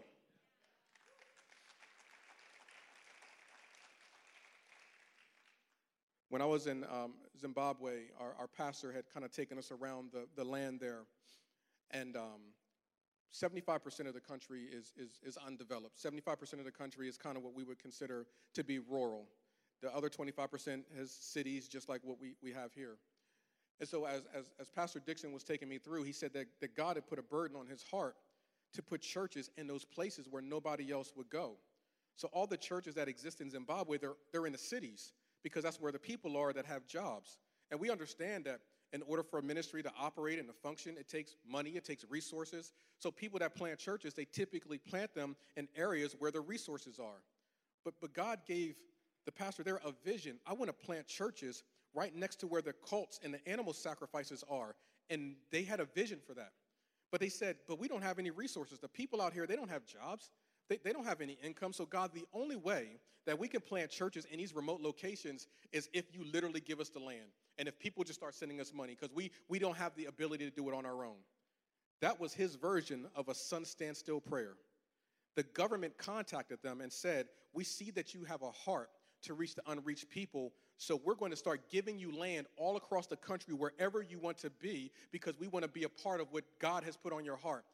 [6.32, 10.12] When I was in um, Zimbabwe, our, our, pastor had kind of taken us around
[10.12, 11.00] the, the land there.
[11.90, 12.40] And um,
[13.34, 16.02] 75% of the country is, is, is undeveloped.
[16.02, 18.24] 75% of the country is kind of what we would consider
[18.54, 19.26] to be rural.
[19.82, 22.96] The other 25% has cities just like what we, we have here.
[23.78, 26.74] And so, as, as, as Pastor Dixon was taking me through, he said that, that
[26.74, 28.16] God had put a burden on his heart
[28.72, 31.56] to put churches in those places where nobody else would go.
[32.16, 35.12] So, all the churches that exist in Zimbabwe, they're, they're in the cities
[35.42, 37.38] because that's where the people are that have jobs.
[37.70, 38.60] And we understand that
[38.92, 42.04] in order for a ministry to operate and to function, it takes money, it takes
[42.10, 42.72] resources.
[42.98, 47.22] So people that plant churches, they typically plant them in areas where the resources are.
[47.84, 48.76] But, but God gave
[49.24, 50.38] the pastor there a vision.
[50.46, 51.62] I want to plant churches
[51.94, 54.74] right next to where the cults and the animal sacrifices are.
[55.10, 56.52] And they had a vision for that.
[57.10, 58.78] But they said, but we don't have any resources.
[58.78, 60.30] The people out here, they don't have jobs.
[60.68, 61.72] They, they don't have any income.
[61.72, 65.88] So, God, the only way that we can plant churches in these remote locations is
[65.92, 68.96] if you literally give us the land and if people just start sending us money
[68.98, 71.18] because we, we don't have the ability to do it on our own.
[72.00, 74.54] That was his version of a sun stand still prayer.
[75.36, 78.90] The government contacted them and said, We see that you have a heart
[79.22, 80.52] to reach the unreached people.
[80.78, 84.38] So we're going to start giving you land all across the country, wherever you want
[84.38, 87.24] to be, because we want to be a part of what God has put on
[87.24, 87.64] your heart.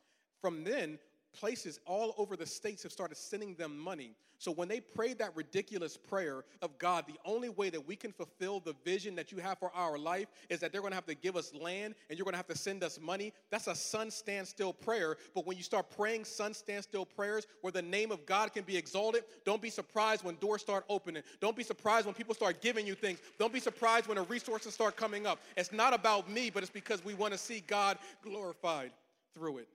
[0.40, 0.98] From then,
[1.32, 4.14] places all over the states have started sending them money.
[4.40, 8.12] So when they prayed that ridiculous prayer of God, the only way that we can
[8.12, 11.06] fulfill the vision that you have for our life is that they're going to have
[11.06, 13.32] to give us land and you're going to have to send us money.
[13.50, 15.16] That's a sun stand still prayer.
[15.34, 18.62] But when you start praying sun stand still prayers where the name of God can
[18.62, 21.24] be exalted, don't be surprised when doors start opening.
[21.40, 23.18] Don't be surprised when people start giving you things.
[23.40, 25.40] Don't be surprised when the resources start coming up.
[25.56, 28.92] It's not about me, but it's because we want to see God glorified
[29.34, 29.68] through it.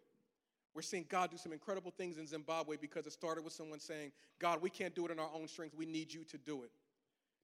[0.76, 4.12] We're seeing God do some incredible things in Zimbabwe because it started with someone saying,
[4.40, 5.76] God, we can't do it in our own strength.
[5.76, 6.72] We need you to do it.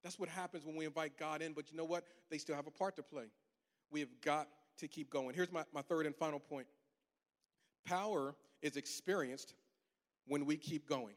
[0.03, 2.05] That's what happens when we invite God in, but you know what?
[2.31, 3.25] They still have a part to play.
[3.91, 5.35] We have got to keep going.
[5.35, 6.67] Here's my, my third and final point
[7.85, 9.53] Power is experienced
[10.27, 11.15] when we keep going.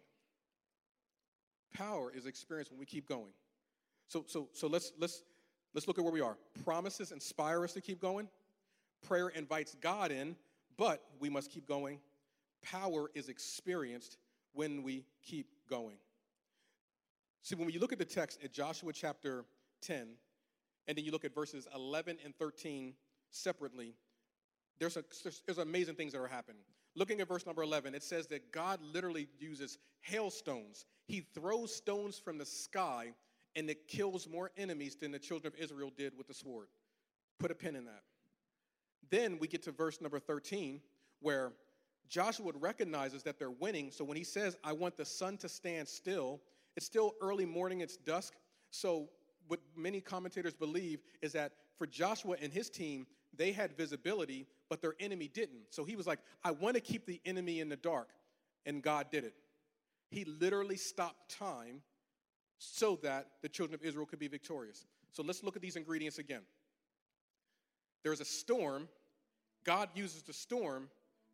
[1.75, 3.33] Power is experienced when we keep going.
[4.09, 5.23] So, so, so let's, let's,
[5.75, 6.37] let's look at where we are.
[6.65, 8.29] Promises inspire us to keep going.
[9.07, 10.37] Prayer invites God in,
[10.77, 12.01] but we must keep going.
[12.63, 14.17] Power is experienced
[14.53, 15.97] when we keep going.
[17.43, 19.45] See, when you look at the text at Joshua chapter
[19.83, 20.09] 10,
[20.89, 22.95] and then you look at verses 11 and 13
[23.31, 23.95] separately,
[24.79, 25.05] there's, a,
[25.47, 26.63] there's amazing things that are happening.
[26.95, 30.85] Looking at verse number 11, it says that God literally uses hailstones.
[31.07, 33.13] He throws stones from the sky
[33.55, 36.69] and it kills more enemies than the children of Israel did with the sword.
[37.39, 38.03] Put a pin in that.
[39.13, 40.81] Then we get to verse number 13,
[41.21, 41.53] where
[42.09, 43.91] Joshua recognizes that they're winning.
[43.91, 46.41] So when he says, I want the sun to stand still,
[46.77, 48.33] it's still early morning, it's dusk.
[48.71, 49.11] So,
[49.49, 53.07] what many commentators believe is that for Joshua and his team,
[53.37, 55.65] they had visibility, but their enemy didn't.
[55.71, 58.09] So he was like, I want to keep the enemy in the dark.
[58.65, 59.35] And God did it.
[60.11, 61.83] He literally stopped time
[62.59, 64.87] so that the children of Israel could be victorious.
[65.11, 66.43] So let's look at these ingredients again.
[68.05, 68.89] There's a storm,
[69.65, 70.89] God uses the storm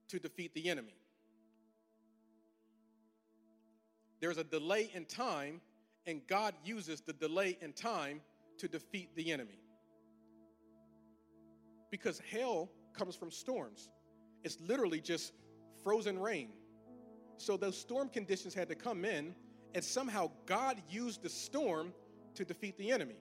[0.09, 0.95] to defeat the enemy.
[4.21, 5.61] There's a delay in time,
[6.07, 8.21] and God uses the delay in time
[8.59, 9.61] to defeat the enemy.
[11.91, 13.91] Because hail comes from storms,
[14.43, 15.33] it's literally just
[15.83, 16.51] frozen rain.
[17.37, 19.35] So those storm conditions had to come in,
[19.75, 21.93] and somehow God used the storm
[22.35, 23.17] to defeat the enemy.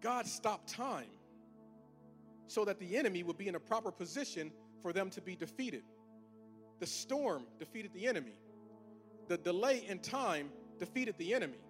[0.00, 1.10] God stopped time
[2.50, 4.50] so that the enemy would be in a proper position
[4.82, 5.84] for them to be defeated.
[6.80, 8.34] The storm defeated the enemy.
[9.28, 11.60] The delay in time defeated the enemy.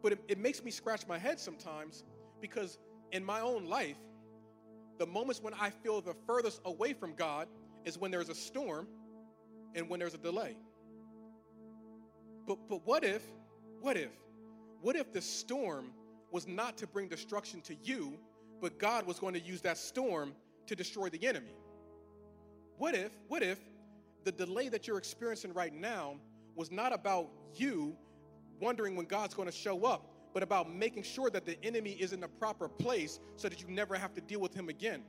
[0.00, 2.04] But it, it, makes me scratch my head sometimes
[2.40, 2.78] because
[3.10, 3.96] in my own life,
[4.98, 7.48] the moments when I feel the furthest away from God
[7.84, 8.86] is when there's a storm
[9.74, 10.56] and when there's a delay.
[12.46, 13.22] But, but what if,
[13.80, 14.12] what if,
[14.80, 15.90] what if the storm
[16.30, 18.16] was not to bring destruction to you,
[18.60, 20.34] but God was going to use that storm
[20.66, 21.54] to destroy the enemy?
[22.78, 23.58] What if, what if
[24.24, 26.16] the delay that you're experiencing right now
[26.54, 27.96] was not about you
[28.60, 32.12] wondering when God's going to show up, but about making sure that the enemy is
[32.12, 35.02] in the proper place so that you never have to deal with him again?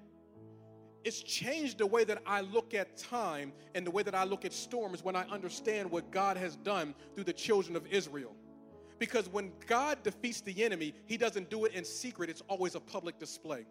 [1.03, 4.45] It's changed the way that I look at time and the way that I look
[4.45, 8.35] at storms when I understand what God has done through the children of Israel.
[9.01, 12.79] Because when God defeats the enemy, he doesn't do it in secret, it's always a
[12.79, 13.65] public display.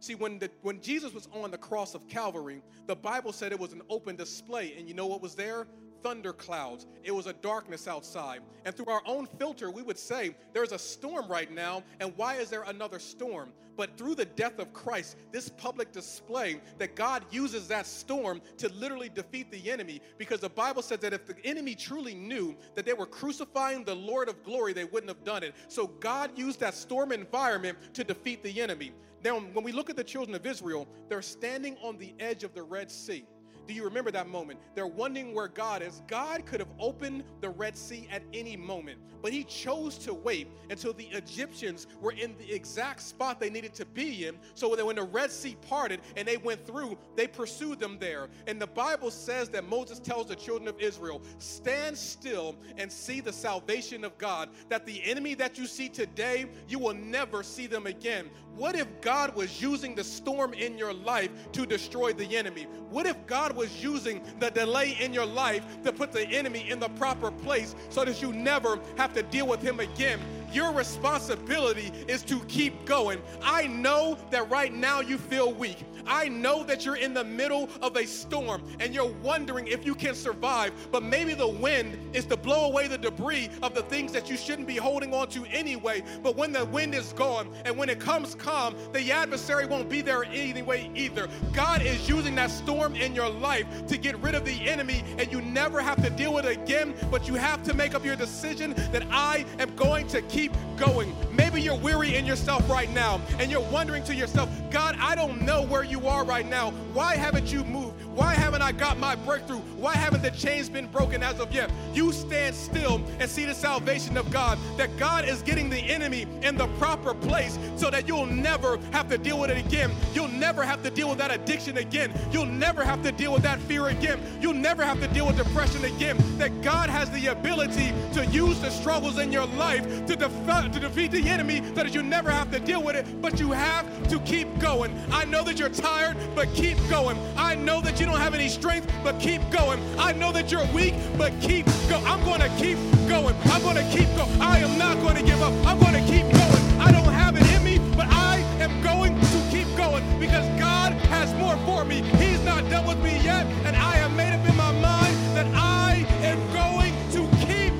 [0.00, 3.58] See, when, the, when Jesus was on the cross of Calvary, the Bible said it
[3.58, 4.74] was an open display.
[4.76, 5.66] And you know what was there?
[6.06, 6.86] Thunder clouds.
[7.02, 8.40] It was a darkness outside.
[8.64, 12.36] And through our own filter, we would say, there's a storm right now, and why
[12.36, 13.52] is there another storm?
[13.76, 18.68] But through the death of Christ, this public display that God uses that storm to
[18.68, 22.86] literally defeat the enemy, because the Bible says that if the enemy truly knew that
[22.86, 25.56] they were crucifying the Lord of glory, they wouldn't have done it.
[25.66, 28.92] So God used that storm environment to defeat the enemy.
[29.24, 32.54] Now, when we look at the children of Israel, they're standing on the edge of
[32.54, 33.26] the Red Sea.
[33.66, 34.60] Do you remember that moment?
[34.74, 36.02] They're wondering where God is.
[36.06, 40.48] God could have opened the Red Sea at any moment, but He chose to wait
[40.70, 44.86] until the Egyptians were in the exact spot they needed to be in, so that
[44.86, 48.28] when the Red Sea parted and they went through, they pursued them there.
[48.46, 53.20] And the Bible says that Moses tells the children of Israel, Stand still and see
[53.20, 57.66] the salvation of God, that the enemy that you see today, you will never see
[57.66, 58.30] them again.
[58.54, 62.66] What if God was using the storm in your life to destroy the enemy?
[62.90, 66.78] What if God was using the delay in your life to put the enemy in
[66.78, 70.20] the proper place so that you never have to deal with him again?
[70.52, 73.20] Your responsibility is to keep going.
[73.42, 75.84] I know that right now you feel weak.
[76.06, 79.94] I know that you're in the middle of a storm and you're wondering if you
[79.94, 84.12] can survive, but maybe the wind is to blow away the debris of the things
[84.12, 86.02] that you shouldn't be holding on to anyway.
[86.22, 90.00] But when the wind is gone and when it comes calm, the adversary won't be
[90.00, 91.28] there anyway either.
[91.52, 95.30] God is using that storm in your life to get rid of the enemy and
[95.32, 98.16] you never have to deal with it again, but you have to make up your
[98.16, 100.35] decision that I am going to keep
[100.76, 101.14] going.
[101.32, 105.40] Maybe you're weary in yourself right now and you're wondering to yourself, God, I don't
[105.40, 106.70] know where you are right now.
[106.92, 107.94] Why haven't you moved?
[108.14, 109.60] Why haven't I got my breakthrough?
[109.78, 111.70] Why haven't the chains been broken as of yet?
[111.94, 116.26] You stand still and see the salvation of God, that God is getting the enemy
[116.42, 119.92] in the proper place so that you'll never have to deal with it again.
[120.12, 122.12] You'll never have to deal with that addiction again.
[122.30, 124.20] You'll never have to deal with that fear again.
[124.42, 126.18] You'll never have to deal with depression again.
[126.36, 130.80] That God has the ability to use the struggles in your life to, def- to
[130.80, 133.86] defeat the enemy so that you never have to deal with it, but you have
[134.08, 134.65] to keep going.
[134.66, 137.16] I know that you're tired, but keep going.
[137.36, 139.80] I know that you don't have any strength, but keep going.
[139.96, 142.04] I know that you're weak, but keep going.
[142.04, 142.76] I'm going to keep
[143.08, 143.36] going.
[143.44, 144.40] I'm going to keep going.
[144.40, 145.52] I am not going to give up.
[145.64, 146.80] I'm going to keep going.
[146.80, 150.92] I don't have it in me, but I am going to keep going because God
[151.14, 152.02] has more for me.
[152.18, 155.46] He's not done with me yet, and I have made up in my mind that
[155.54, 157.72] I am going to keep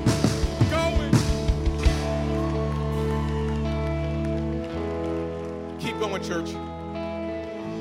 [0.71, 1.11] going.
[5.79, 6.76] Keep going, church.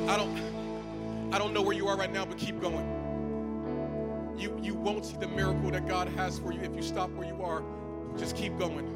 [0.08, 2.86] I don't I don't know where you are right now, but keep going.
[4.38, 7.26] You you won't see the miracle that God has for you if you stop where
[7.26, 7.64] you are.
[8.16, 8.86] Just keep going.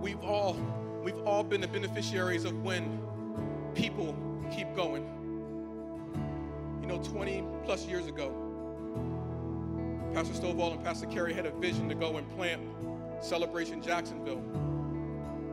[0.00, 0.54] We've all
[1.02, 3.02] we've all been the beneficiaries of when
[3.74, 4.16] people
[4.50, 5.06] keep going.
[6.80, 8.32] You know, 20 plus years ago,
[10.14, 12.62] Pastor Stovall and Pastor Kerri had a vision to go and plant
[13.20, 14.42] Celebration Jacksonville.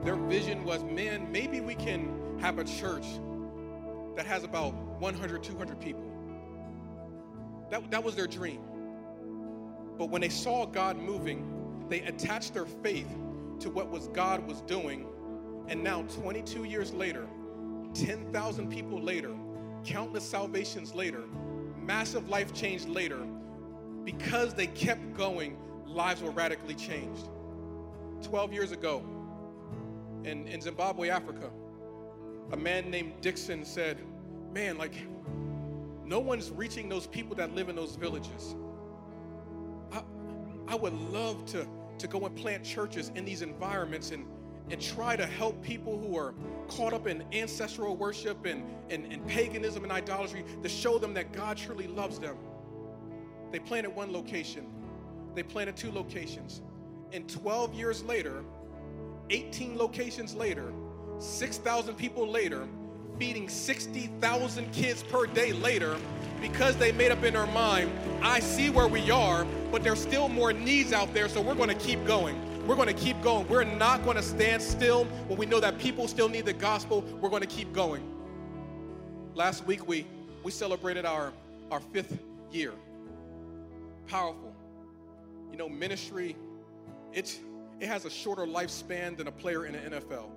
[0.04, 3.06] Their vision was, man, maybe we can have a church
[4.16, 6.04] that has about 100, 200 people.
[7.70, 8.62] That, that was their dream.
[9.98, 13.10] But when they saw God moving, they attached their faith
[13.60, 15.08] to what was God was doing.
[15.68, 17.28] And now, 22 years later,
[17.94, 19.34] 10,000 people later,
[19.84, 21.24] countless salvations later,
[21.82, 23.20] massive life change later,
[24.04, 27.30] because they kept going, lives were radically changed.
[28.22, 29.04] 12 years ago,
[30.24, 31.50] in, in Zimbabwe, Africa,
[32.52, 34.00] a man named Dixon said,
[34.54, 34.96] Man, like,
[36.06, 38.56] no one's reaching those people that live in those villages.
[39.92, 40.02] I,
[40.68, 41.68] I would love to,
[41.98, 44.26] to go and plant churches in these environments and,
[44.70, 46.34] and try to help people who are
[46.68, 51.34] caught up in ancestral worship and, and, and paganism and idolatry to show them that
[51.34, 52.38] God truly loves them.
[53.52, 54.68] They planted one location,
[55.34, 56.62] they planted two locations.
[57.12, 58.44] And 12 years later,
[59.30, 60.72] 18 locations later,
[61.20, 62.68] 6,000 people later,
[63.18, 65.98] feeding 60,000 kids per day later,
[66.42, 67.92] because they made up in their mind,
[68.22, 71.70] I see where we are, but there's still more needs out there, so we're going
[71.70, 72.40] to keep going.
[72.68, 73.48] We're going to keep going.
[73.48, 77.02] We're not going to stand still when we know that people still need the gospel.
[77.22, 78.04] We're going to keep going.
[79.36, 80.08] Last week we
[80.44, 81.32] we celebrated our
[81.70, 82.18] our fifth
[82.52, 82.74] year.
[84.08, 84.56] Powerful.
[85.52, 86.36] You know, ministry,
[87.14, 87.40] it's
[87.80, 90.30] it has a shorter lifespan than a player in the NFL.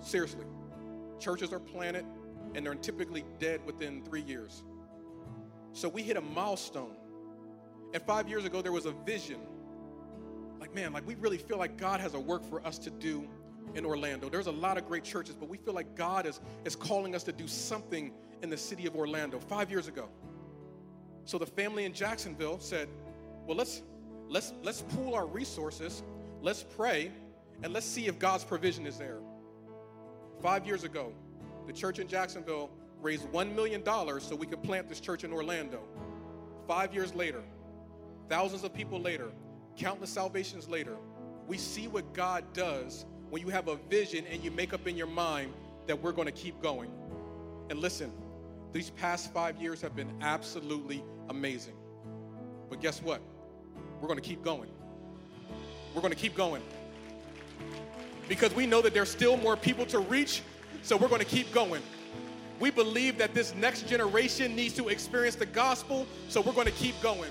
[0.00, 0.44] Seriously.
[1.18, 2.04] Churches are planted
[2.54, 4.62] and they're typically dead within three years.
[5.72, 6.96] So we hit a milestone.
[7.92, 9.40] And five years ago, there was a vision.
[10.60, 13.28] Like, man, like we really feel like God has a work for us to do
[13.74, 14.28] in Orlando.
[14.28, 17.22] There's a lot of great churches, but we feel like God is, is calling us
[17.24, 20.08] to do something in the city of Orlando five years ago.
[21.24, 22.88] So the family in Jacksonville said,
[23.46, 23.82] well, let's
[24.28, 26.02] let's let's pool our resources,
[26.40, 27.12] let's pray,
[27.62, 29.18] and let's see if God's provision is there.
[30.42, 31.12] Five years ago,
[31.66, 32.70] the church in Jacksonville
[33.02, 35.80] raised $1 million so we could plant this church in Orlando.
[36.66, 37.42] Five years later,
[38.28, 39.30] thousands of people later,
[39.76, 40.96] countless salvations later,
[41.46, 44.96] we see what God does when you have a vision and you make up in
[44.96, 45.52] your mind
[45.86, 46.90] that we're going to keep going.
[47.68, 48.10] And listen,
[48.72, 51.74] these past five years have been absolutely amazing.
[52.70, 53.20] But guess what?
[54.00, 54.70] We're going to keep going.
[55.94, 56.62] We're going to keep going
[58.30, 60.42] because we know that there's still more people to reach,
[60.84, 61.82] so we're going to keep going.
[62.60, 66.72] We believe that this next generation needs to experience the gospel, so we're going to
[66.72, 67.30] keep going.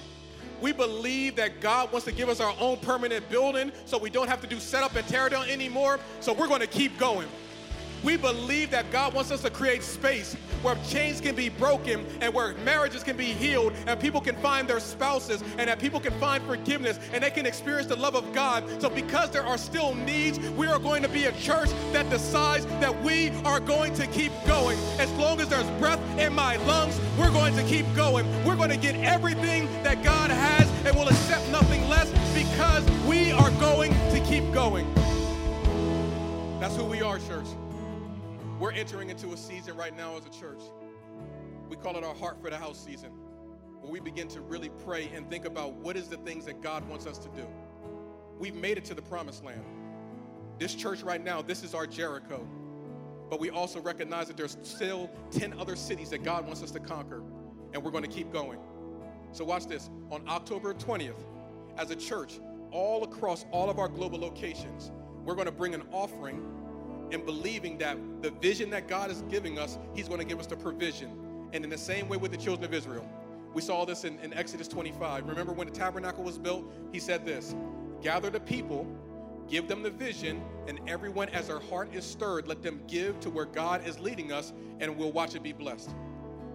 [0.59, 4.27] We believe that God wants to give us our own permanent building so we don't
[4.27, 7.29] have to do setup and tear down anymore, so we're going to keep going.
[8.03, 12.33] We believe that God wants us to create space where chains can be broken and
[12.33, 16.13] where marriages can be healed and people can find their spouses and that people can
[16.19, 18.63] find forgiveness and they can experience the love of God.
[18.81, 22.65] So, because there are still needs, we are going to be a church that decides
[22.65, 24.77] that we are going to keep going.
[24.97, 28.25] As long as there's breath in my lungs, we're going to keep going.
[28.45, 33.31] We're going to get everything that God has and will accept nothing less because we
[33.31, 34.91] are going to keep going.
[36.59, 37.47] That's who we are, church.
[38.59, 40.59] We're entering into a season right now as a church.
[41.69, 43.11] We call it our Heart for the House season,
[43.79, 46.85] where we begin to really pray and think about what is the things that God
[46.89, 47.47] wants us to do.
[48.37, 49.63] We've made it to the promised land.
[50.57, 52.45] This church right now, this is our Jericho.
[53.29, 56.81] But we also recognize that there's still 10 other cities that God wants us to
[56.81, 57.23] conquer.
[57.73, 58.59] and we're going to keep going.
[59.31, 59.89] So, watch this.
[60.11, 61.23] On October 20th,
[61.77, 62.41] as a church,
[62.71, 64.91] all across all of our global locations,
[65.23, 66.58] we're going to bring an offering
[67.11, 70.47] and believing that the vision that God is giving us, He's going to give us
[70.47, 71.11] the provision.
[71.53, 73.07] And in the same way with the children of Israel,
[73.53, 75.27] we saw this in, in Exodus 25.
[75.27, 76.65] Remember when the tabernacle was built?
[76.91, 77.55] He said this
[78.01, 78.87] Gather the people,
[79.47, 83.29] give them the vision, and everyone, as their heart is stirred, let them give to
[83.29, 85.89] where God is leading us, and we'll watch it be blessed.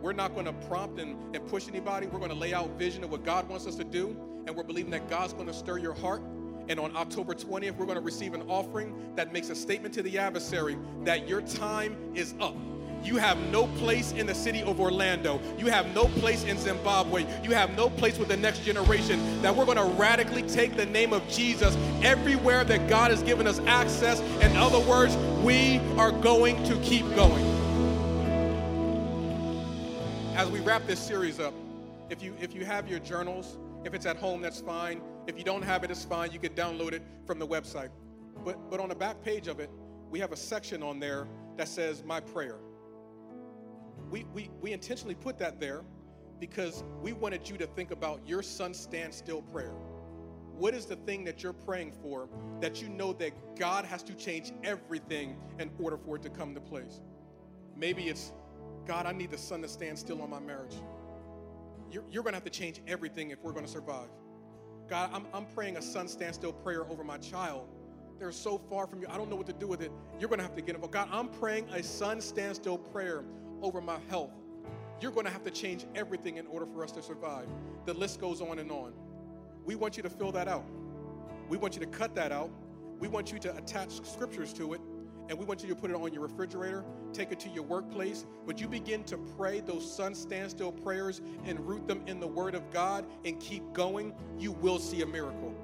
[0.00, 2.06] We're not going to prompt and, and push anybody.
[2.06, 4.62] We're going to lay out vision of what God wants us to do, and we're
[4.62, 6.22] believing that God's going to stir your heart.
[6.68, 10.02] And on October 20th, we're going to receive an offering that makes a statement to
[10.02, 12.56] the adversary that your time is up.
[13.04, 15.38] You have no place in the city of Orlando.
[15.58, 17.26] You have no place in Zimbabwe.
[17.42, 19.42] You have no place with the next generation.
[19.42, 23.46] That we're going to radically take the name of Jesus everywhere that God has given
[23.46, 24.20] us access.
[24.40, 27.44] In other words, we are going to keep going.
[30.34, 31.52] As we wrap this series up,
[32.08, 35.00] if you if you have your journals, if it's at home, that's fine.
[35.26, 36.32] If you don't have it, it's fine.
[36.32, 37.90] You can download it from the website.
[38.44, 39.70] But but on the back page of it,
[40.10, 41.26] we have a section on there
[41.56, 42.58] that says my prayer
[44.10, 45.82] we, we, we intentionally put that there
[46.38, 49.74] because we wanted you to think about your sun standstill prayer.
[50.56, 52.28] What is the thing that you're praying for
[52.60, 56.54] that you know that God has to change everything in order for it to come
[56.54, 57.00] to place?
[57.76, 58.32] Maybe it's,
[58.86, 60.76] God, I need the sun to stand still on my marriage.
[61.94, 64.08] You're, you're going to have to change everything if we're going to survive.
[64.88, 67.68] God, I'm, I'm praying a sun standstill prayer over my child.
[68.18, 69.06] They're so far from you.
[69.08, 69.92] I don't know what to do with it.
[70.18, 70.92] You're going to have to get involved.
[70.92, 73.22] God, I'm praying a sun standstill prayer
[73.62, 74.32] over my health.
[75.00, 77.46] You're going to have to change everything in order for us to survive.
[77.86, 78.92] The list goes on and on.
[79.64, 80.64] We want you to fill that out.
[81.48, 82.50] We want you to cut that out.
[82.98, 84.80] We want you to attach scriptures to it.
[85.28, 88.26] And we want you to put it on your refrigerator, take it to your workplace.
[88.46, 92.54] But you begin to pray those sun standstill prayers and root them in the Word
[92.54, 95.54] of God and keep going, you will see a miracle.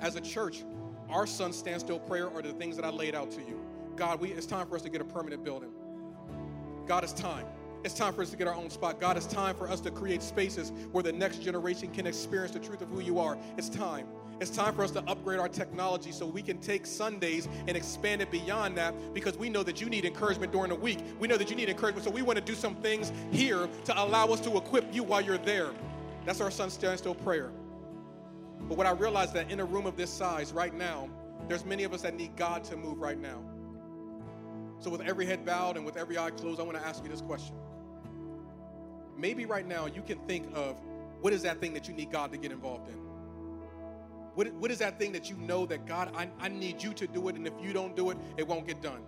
[0.00, 0.64] As a church,
[1.10, 3.60] our sun standstill prayer are the things that I laid out to you.
[3.96, 5.70] God, we, it's time for us to get a permanent building.
[6.86, 7.46] God, it's time.
[7.84, 9.00] It's time for us to get our own spot.
[9.00, 12.58] God, it's time for us to create spaces where the next generation can experience the
[12.58, 13.38] truth of who you are.
[13.56, 14.06] It's time.
[14.38, 18.20] It's time for us to upgrade our technology so we can take Sundays and expand
[18.20, 20.98] it beyond that because we know that you need encouragement during the week.
[21.18, 24.02] We know that you need encouragement, so we want to do some things here to
[24.02, 25.70] allow us to equip you while you're there.
[26.26, 27.50] That's our sun standstill prayer.
[28.68, 31.08] But what I realize that in a room of this size right now,
[31.48, 33.42] there's many of us that need God to move right now.
[34.80, 37.08] So, with every head bowed and with every eye closed, I want to ask you
[37.08, 37.54] this question.
[39.16, 40.78] Maybe right now you can think of
[41.22, 43.06] what is that thing that you need God to get involved in?
[44.36, 47.06] What, what is that thing that you know that God, I, I need you to
[47.06, 49.00] do it, and if you don't do it, it won't get done?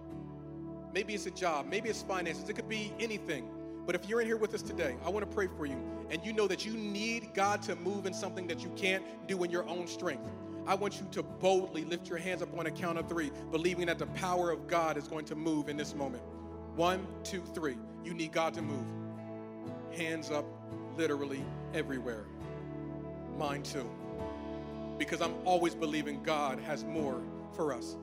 [0.95, 3.47] Maybe it's a job, maybe it's finances, it could be anything.
[3.85, 5.77] But if you're in here with us today, I want to pray for you,
[6.11, 9.45] and you know that you need God to move in something that you can't do
[9.45, 10.27] in your own strength.
[10.67, 13.85] I want you to boldly lift your hands up on a count of three, believing
[13.87, 16.23] that the power of God is going to move in this moment.
[16.75, 17.77] One, two, three.
[18.03, 18.87] You need God to move.
[19.95, 20.47] Hands up,
[20.97, 22.25] literally everywhere.
[23.37, 23.91] Mine too.
[24.99, 27.23] Because I'm always believing God has more
[27.53, 27.97] for us.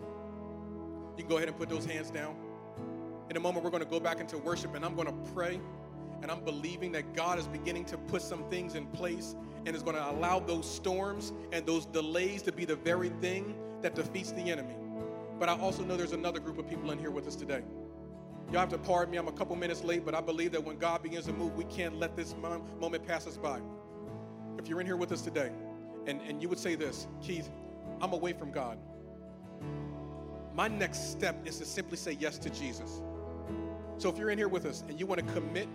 [1.17, 2.35] You can go ahead and put those hands down.
[3.29, 5.59] In a moment, we're going to go back into worship and I'm going to pray.
[6.21, 9.35] And I'm believing that God is beginning to put some things in place
[9.65, 13.55] and is going to allow those storms and those delays to be the very thing
[13.81, 14.75] that defeats the enemy.
[15.39, 17.61] But I also know there's another group of people in here with us today.
[18.51, 20.77] Y'all have to pardon me, I'm a couple minutes late, but I believe that when
[20.77, 23.59] God begins to move, we can't let this moment pass us by.
[24.57, 25.51] If you're in here with us today,
[26.07, 27.49] and, and you would say this, Keith,
[28.01, 28.77] I'm away from God.
[30.53, 33.01] My next step is to simply say yes to Jesus.
[33.97, 35.67] So if you're in here with us and you want to commit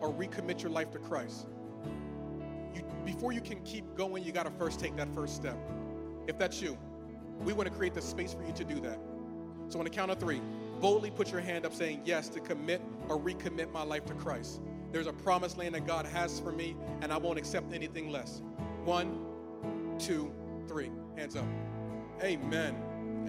[0.00, 1.48] or recommit your life to Christ,
[2.74, 5.56] you, before you can keep going, you got to first take that first step.
[6.26, 6.76] If that's you,
[7.40, 8.98] we want to create the space for you to do that.
[9.68, 10.40] So, on the count of three,
[10.80, 14.60] boldly put your hand up saying yes to commit or recommit my life to Christ.
[14.92, 18.40] There's a promised land that God has for me, and I won't accept anything less.
[18.84, 19.27] One,
[19.98, 20.32] two,
[20.66, 20.90] three.
[21.16, 21.44] Hands up.
[22.22, 22.76] Amen.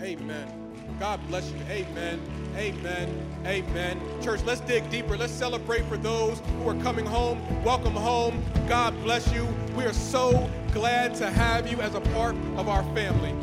[0.02, 0.70] Amen.
[1.00, 1.58] God bless you.
[1.70, 2.22] Amen.
[2.56, 3.28] Amen.
[3.46, 4.22] Amen.
[4.22, 5.18] Church, let's dig deeper.
[5.18, 7.42] Let's celebrate for those who are coming home.
[7.64, 8.44] Welcome home.
[8.68, 9.48] God bless you.
[9.76, 13.34] We are so glad to have you as a part of our family.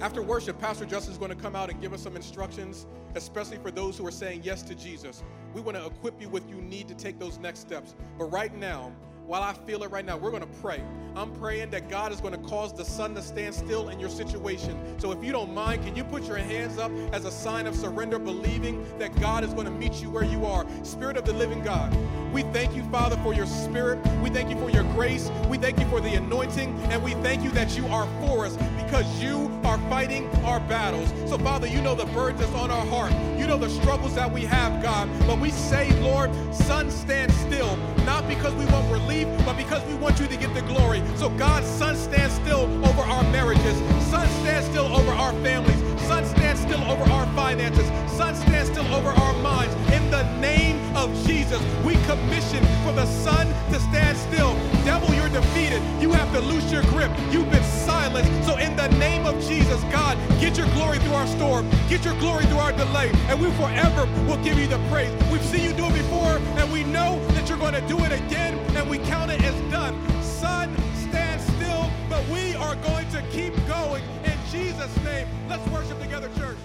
[0.00, 3.58] After worship, Pastor Justin is going to come out and give us some instructions, especially
[3.58, 5.24] for those who are saying yes to Jesus.
[5.54, 7.94] We want to equip you with you need to take those next steps.
[8.16, 8.92] But right now,
[9.28, 10.82] while I feel it right now, we're going to pray.
[11.14, 14.08] I'm praying that God is going to cause the sun to stand still in your
[14.08, 14.98] situation.
[14.98, 17.74] So if you don't mind, can you put your hands up as a sign of
[17.74, 20.64] surrender, believing that God is going to meet you where you are?
[20.82, 21.94] Spirit of the living God,
[22.32, 23.98] we thank you, Father, for your spirit.
[24.22, 25.30] We thank you for your grace.
[25.48, 26.78] We thank you for the anointing.
[26.84, 31.12] And we thank you that you are for us because you are fighting our battles.
[31.28, 33.12] So, Father, you know the burden that's on our heart.
[33.38, 35.08] You know the struggles that we have, God.
[35.26, 39.94] But we say, Lord, sun stand still, not because we want relief, but because we
[39.94, 41.02] want you to get the glory.
[41.16, 43.76] So, God, sun stand still over our marriages.
[44.10, 45.87] Sun stand still over our families.
[46.08, 47.86] Sun stand still over our finances.
[48.16, 49.74] Sun stand still over our minds.
[49.92, 54.54] In the name of Jesus, we commission for the sun to stand still.
[54.86, 55.82] Devil, you're defeated.
[56.00, 57.12] You have to loose your grip.
[57.30, 58.32] You've been silenced.
[58.46, 61.68] So, in the name of Jesus, God, get your glory through our storm.
[61.90, 63.10] Get your glory through our delay.
[63.28, 65.12] And we forever will give you the praise.
[65.30, 68.12] We've seen you do it before, and we know that you're going to do it
[68.12, 69.94] again, and we count it as done.
[70.22, 74.17] Sun, stand still, but we are going to keep going in
[74.50, 75.28] Jesus' name.
[75.48, 76.56] Let's worship together, church.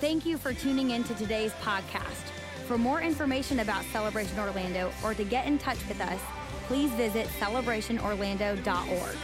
[0.00, 2.30] Thank you for tuning in to today's podcast.
[2.66, 6.20] For more information about Celebration Orlando or to get in touch with us,
[6.66, 9.16] please visit celebrationorlando.org.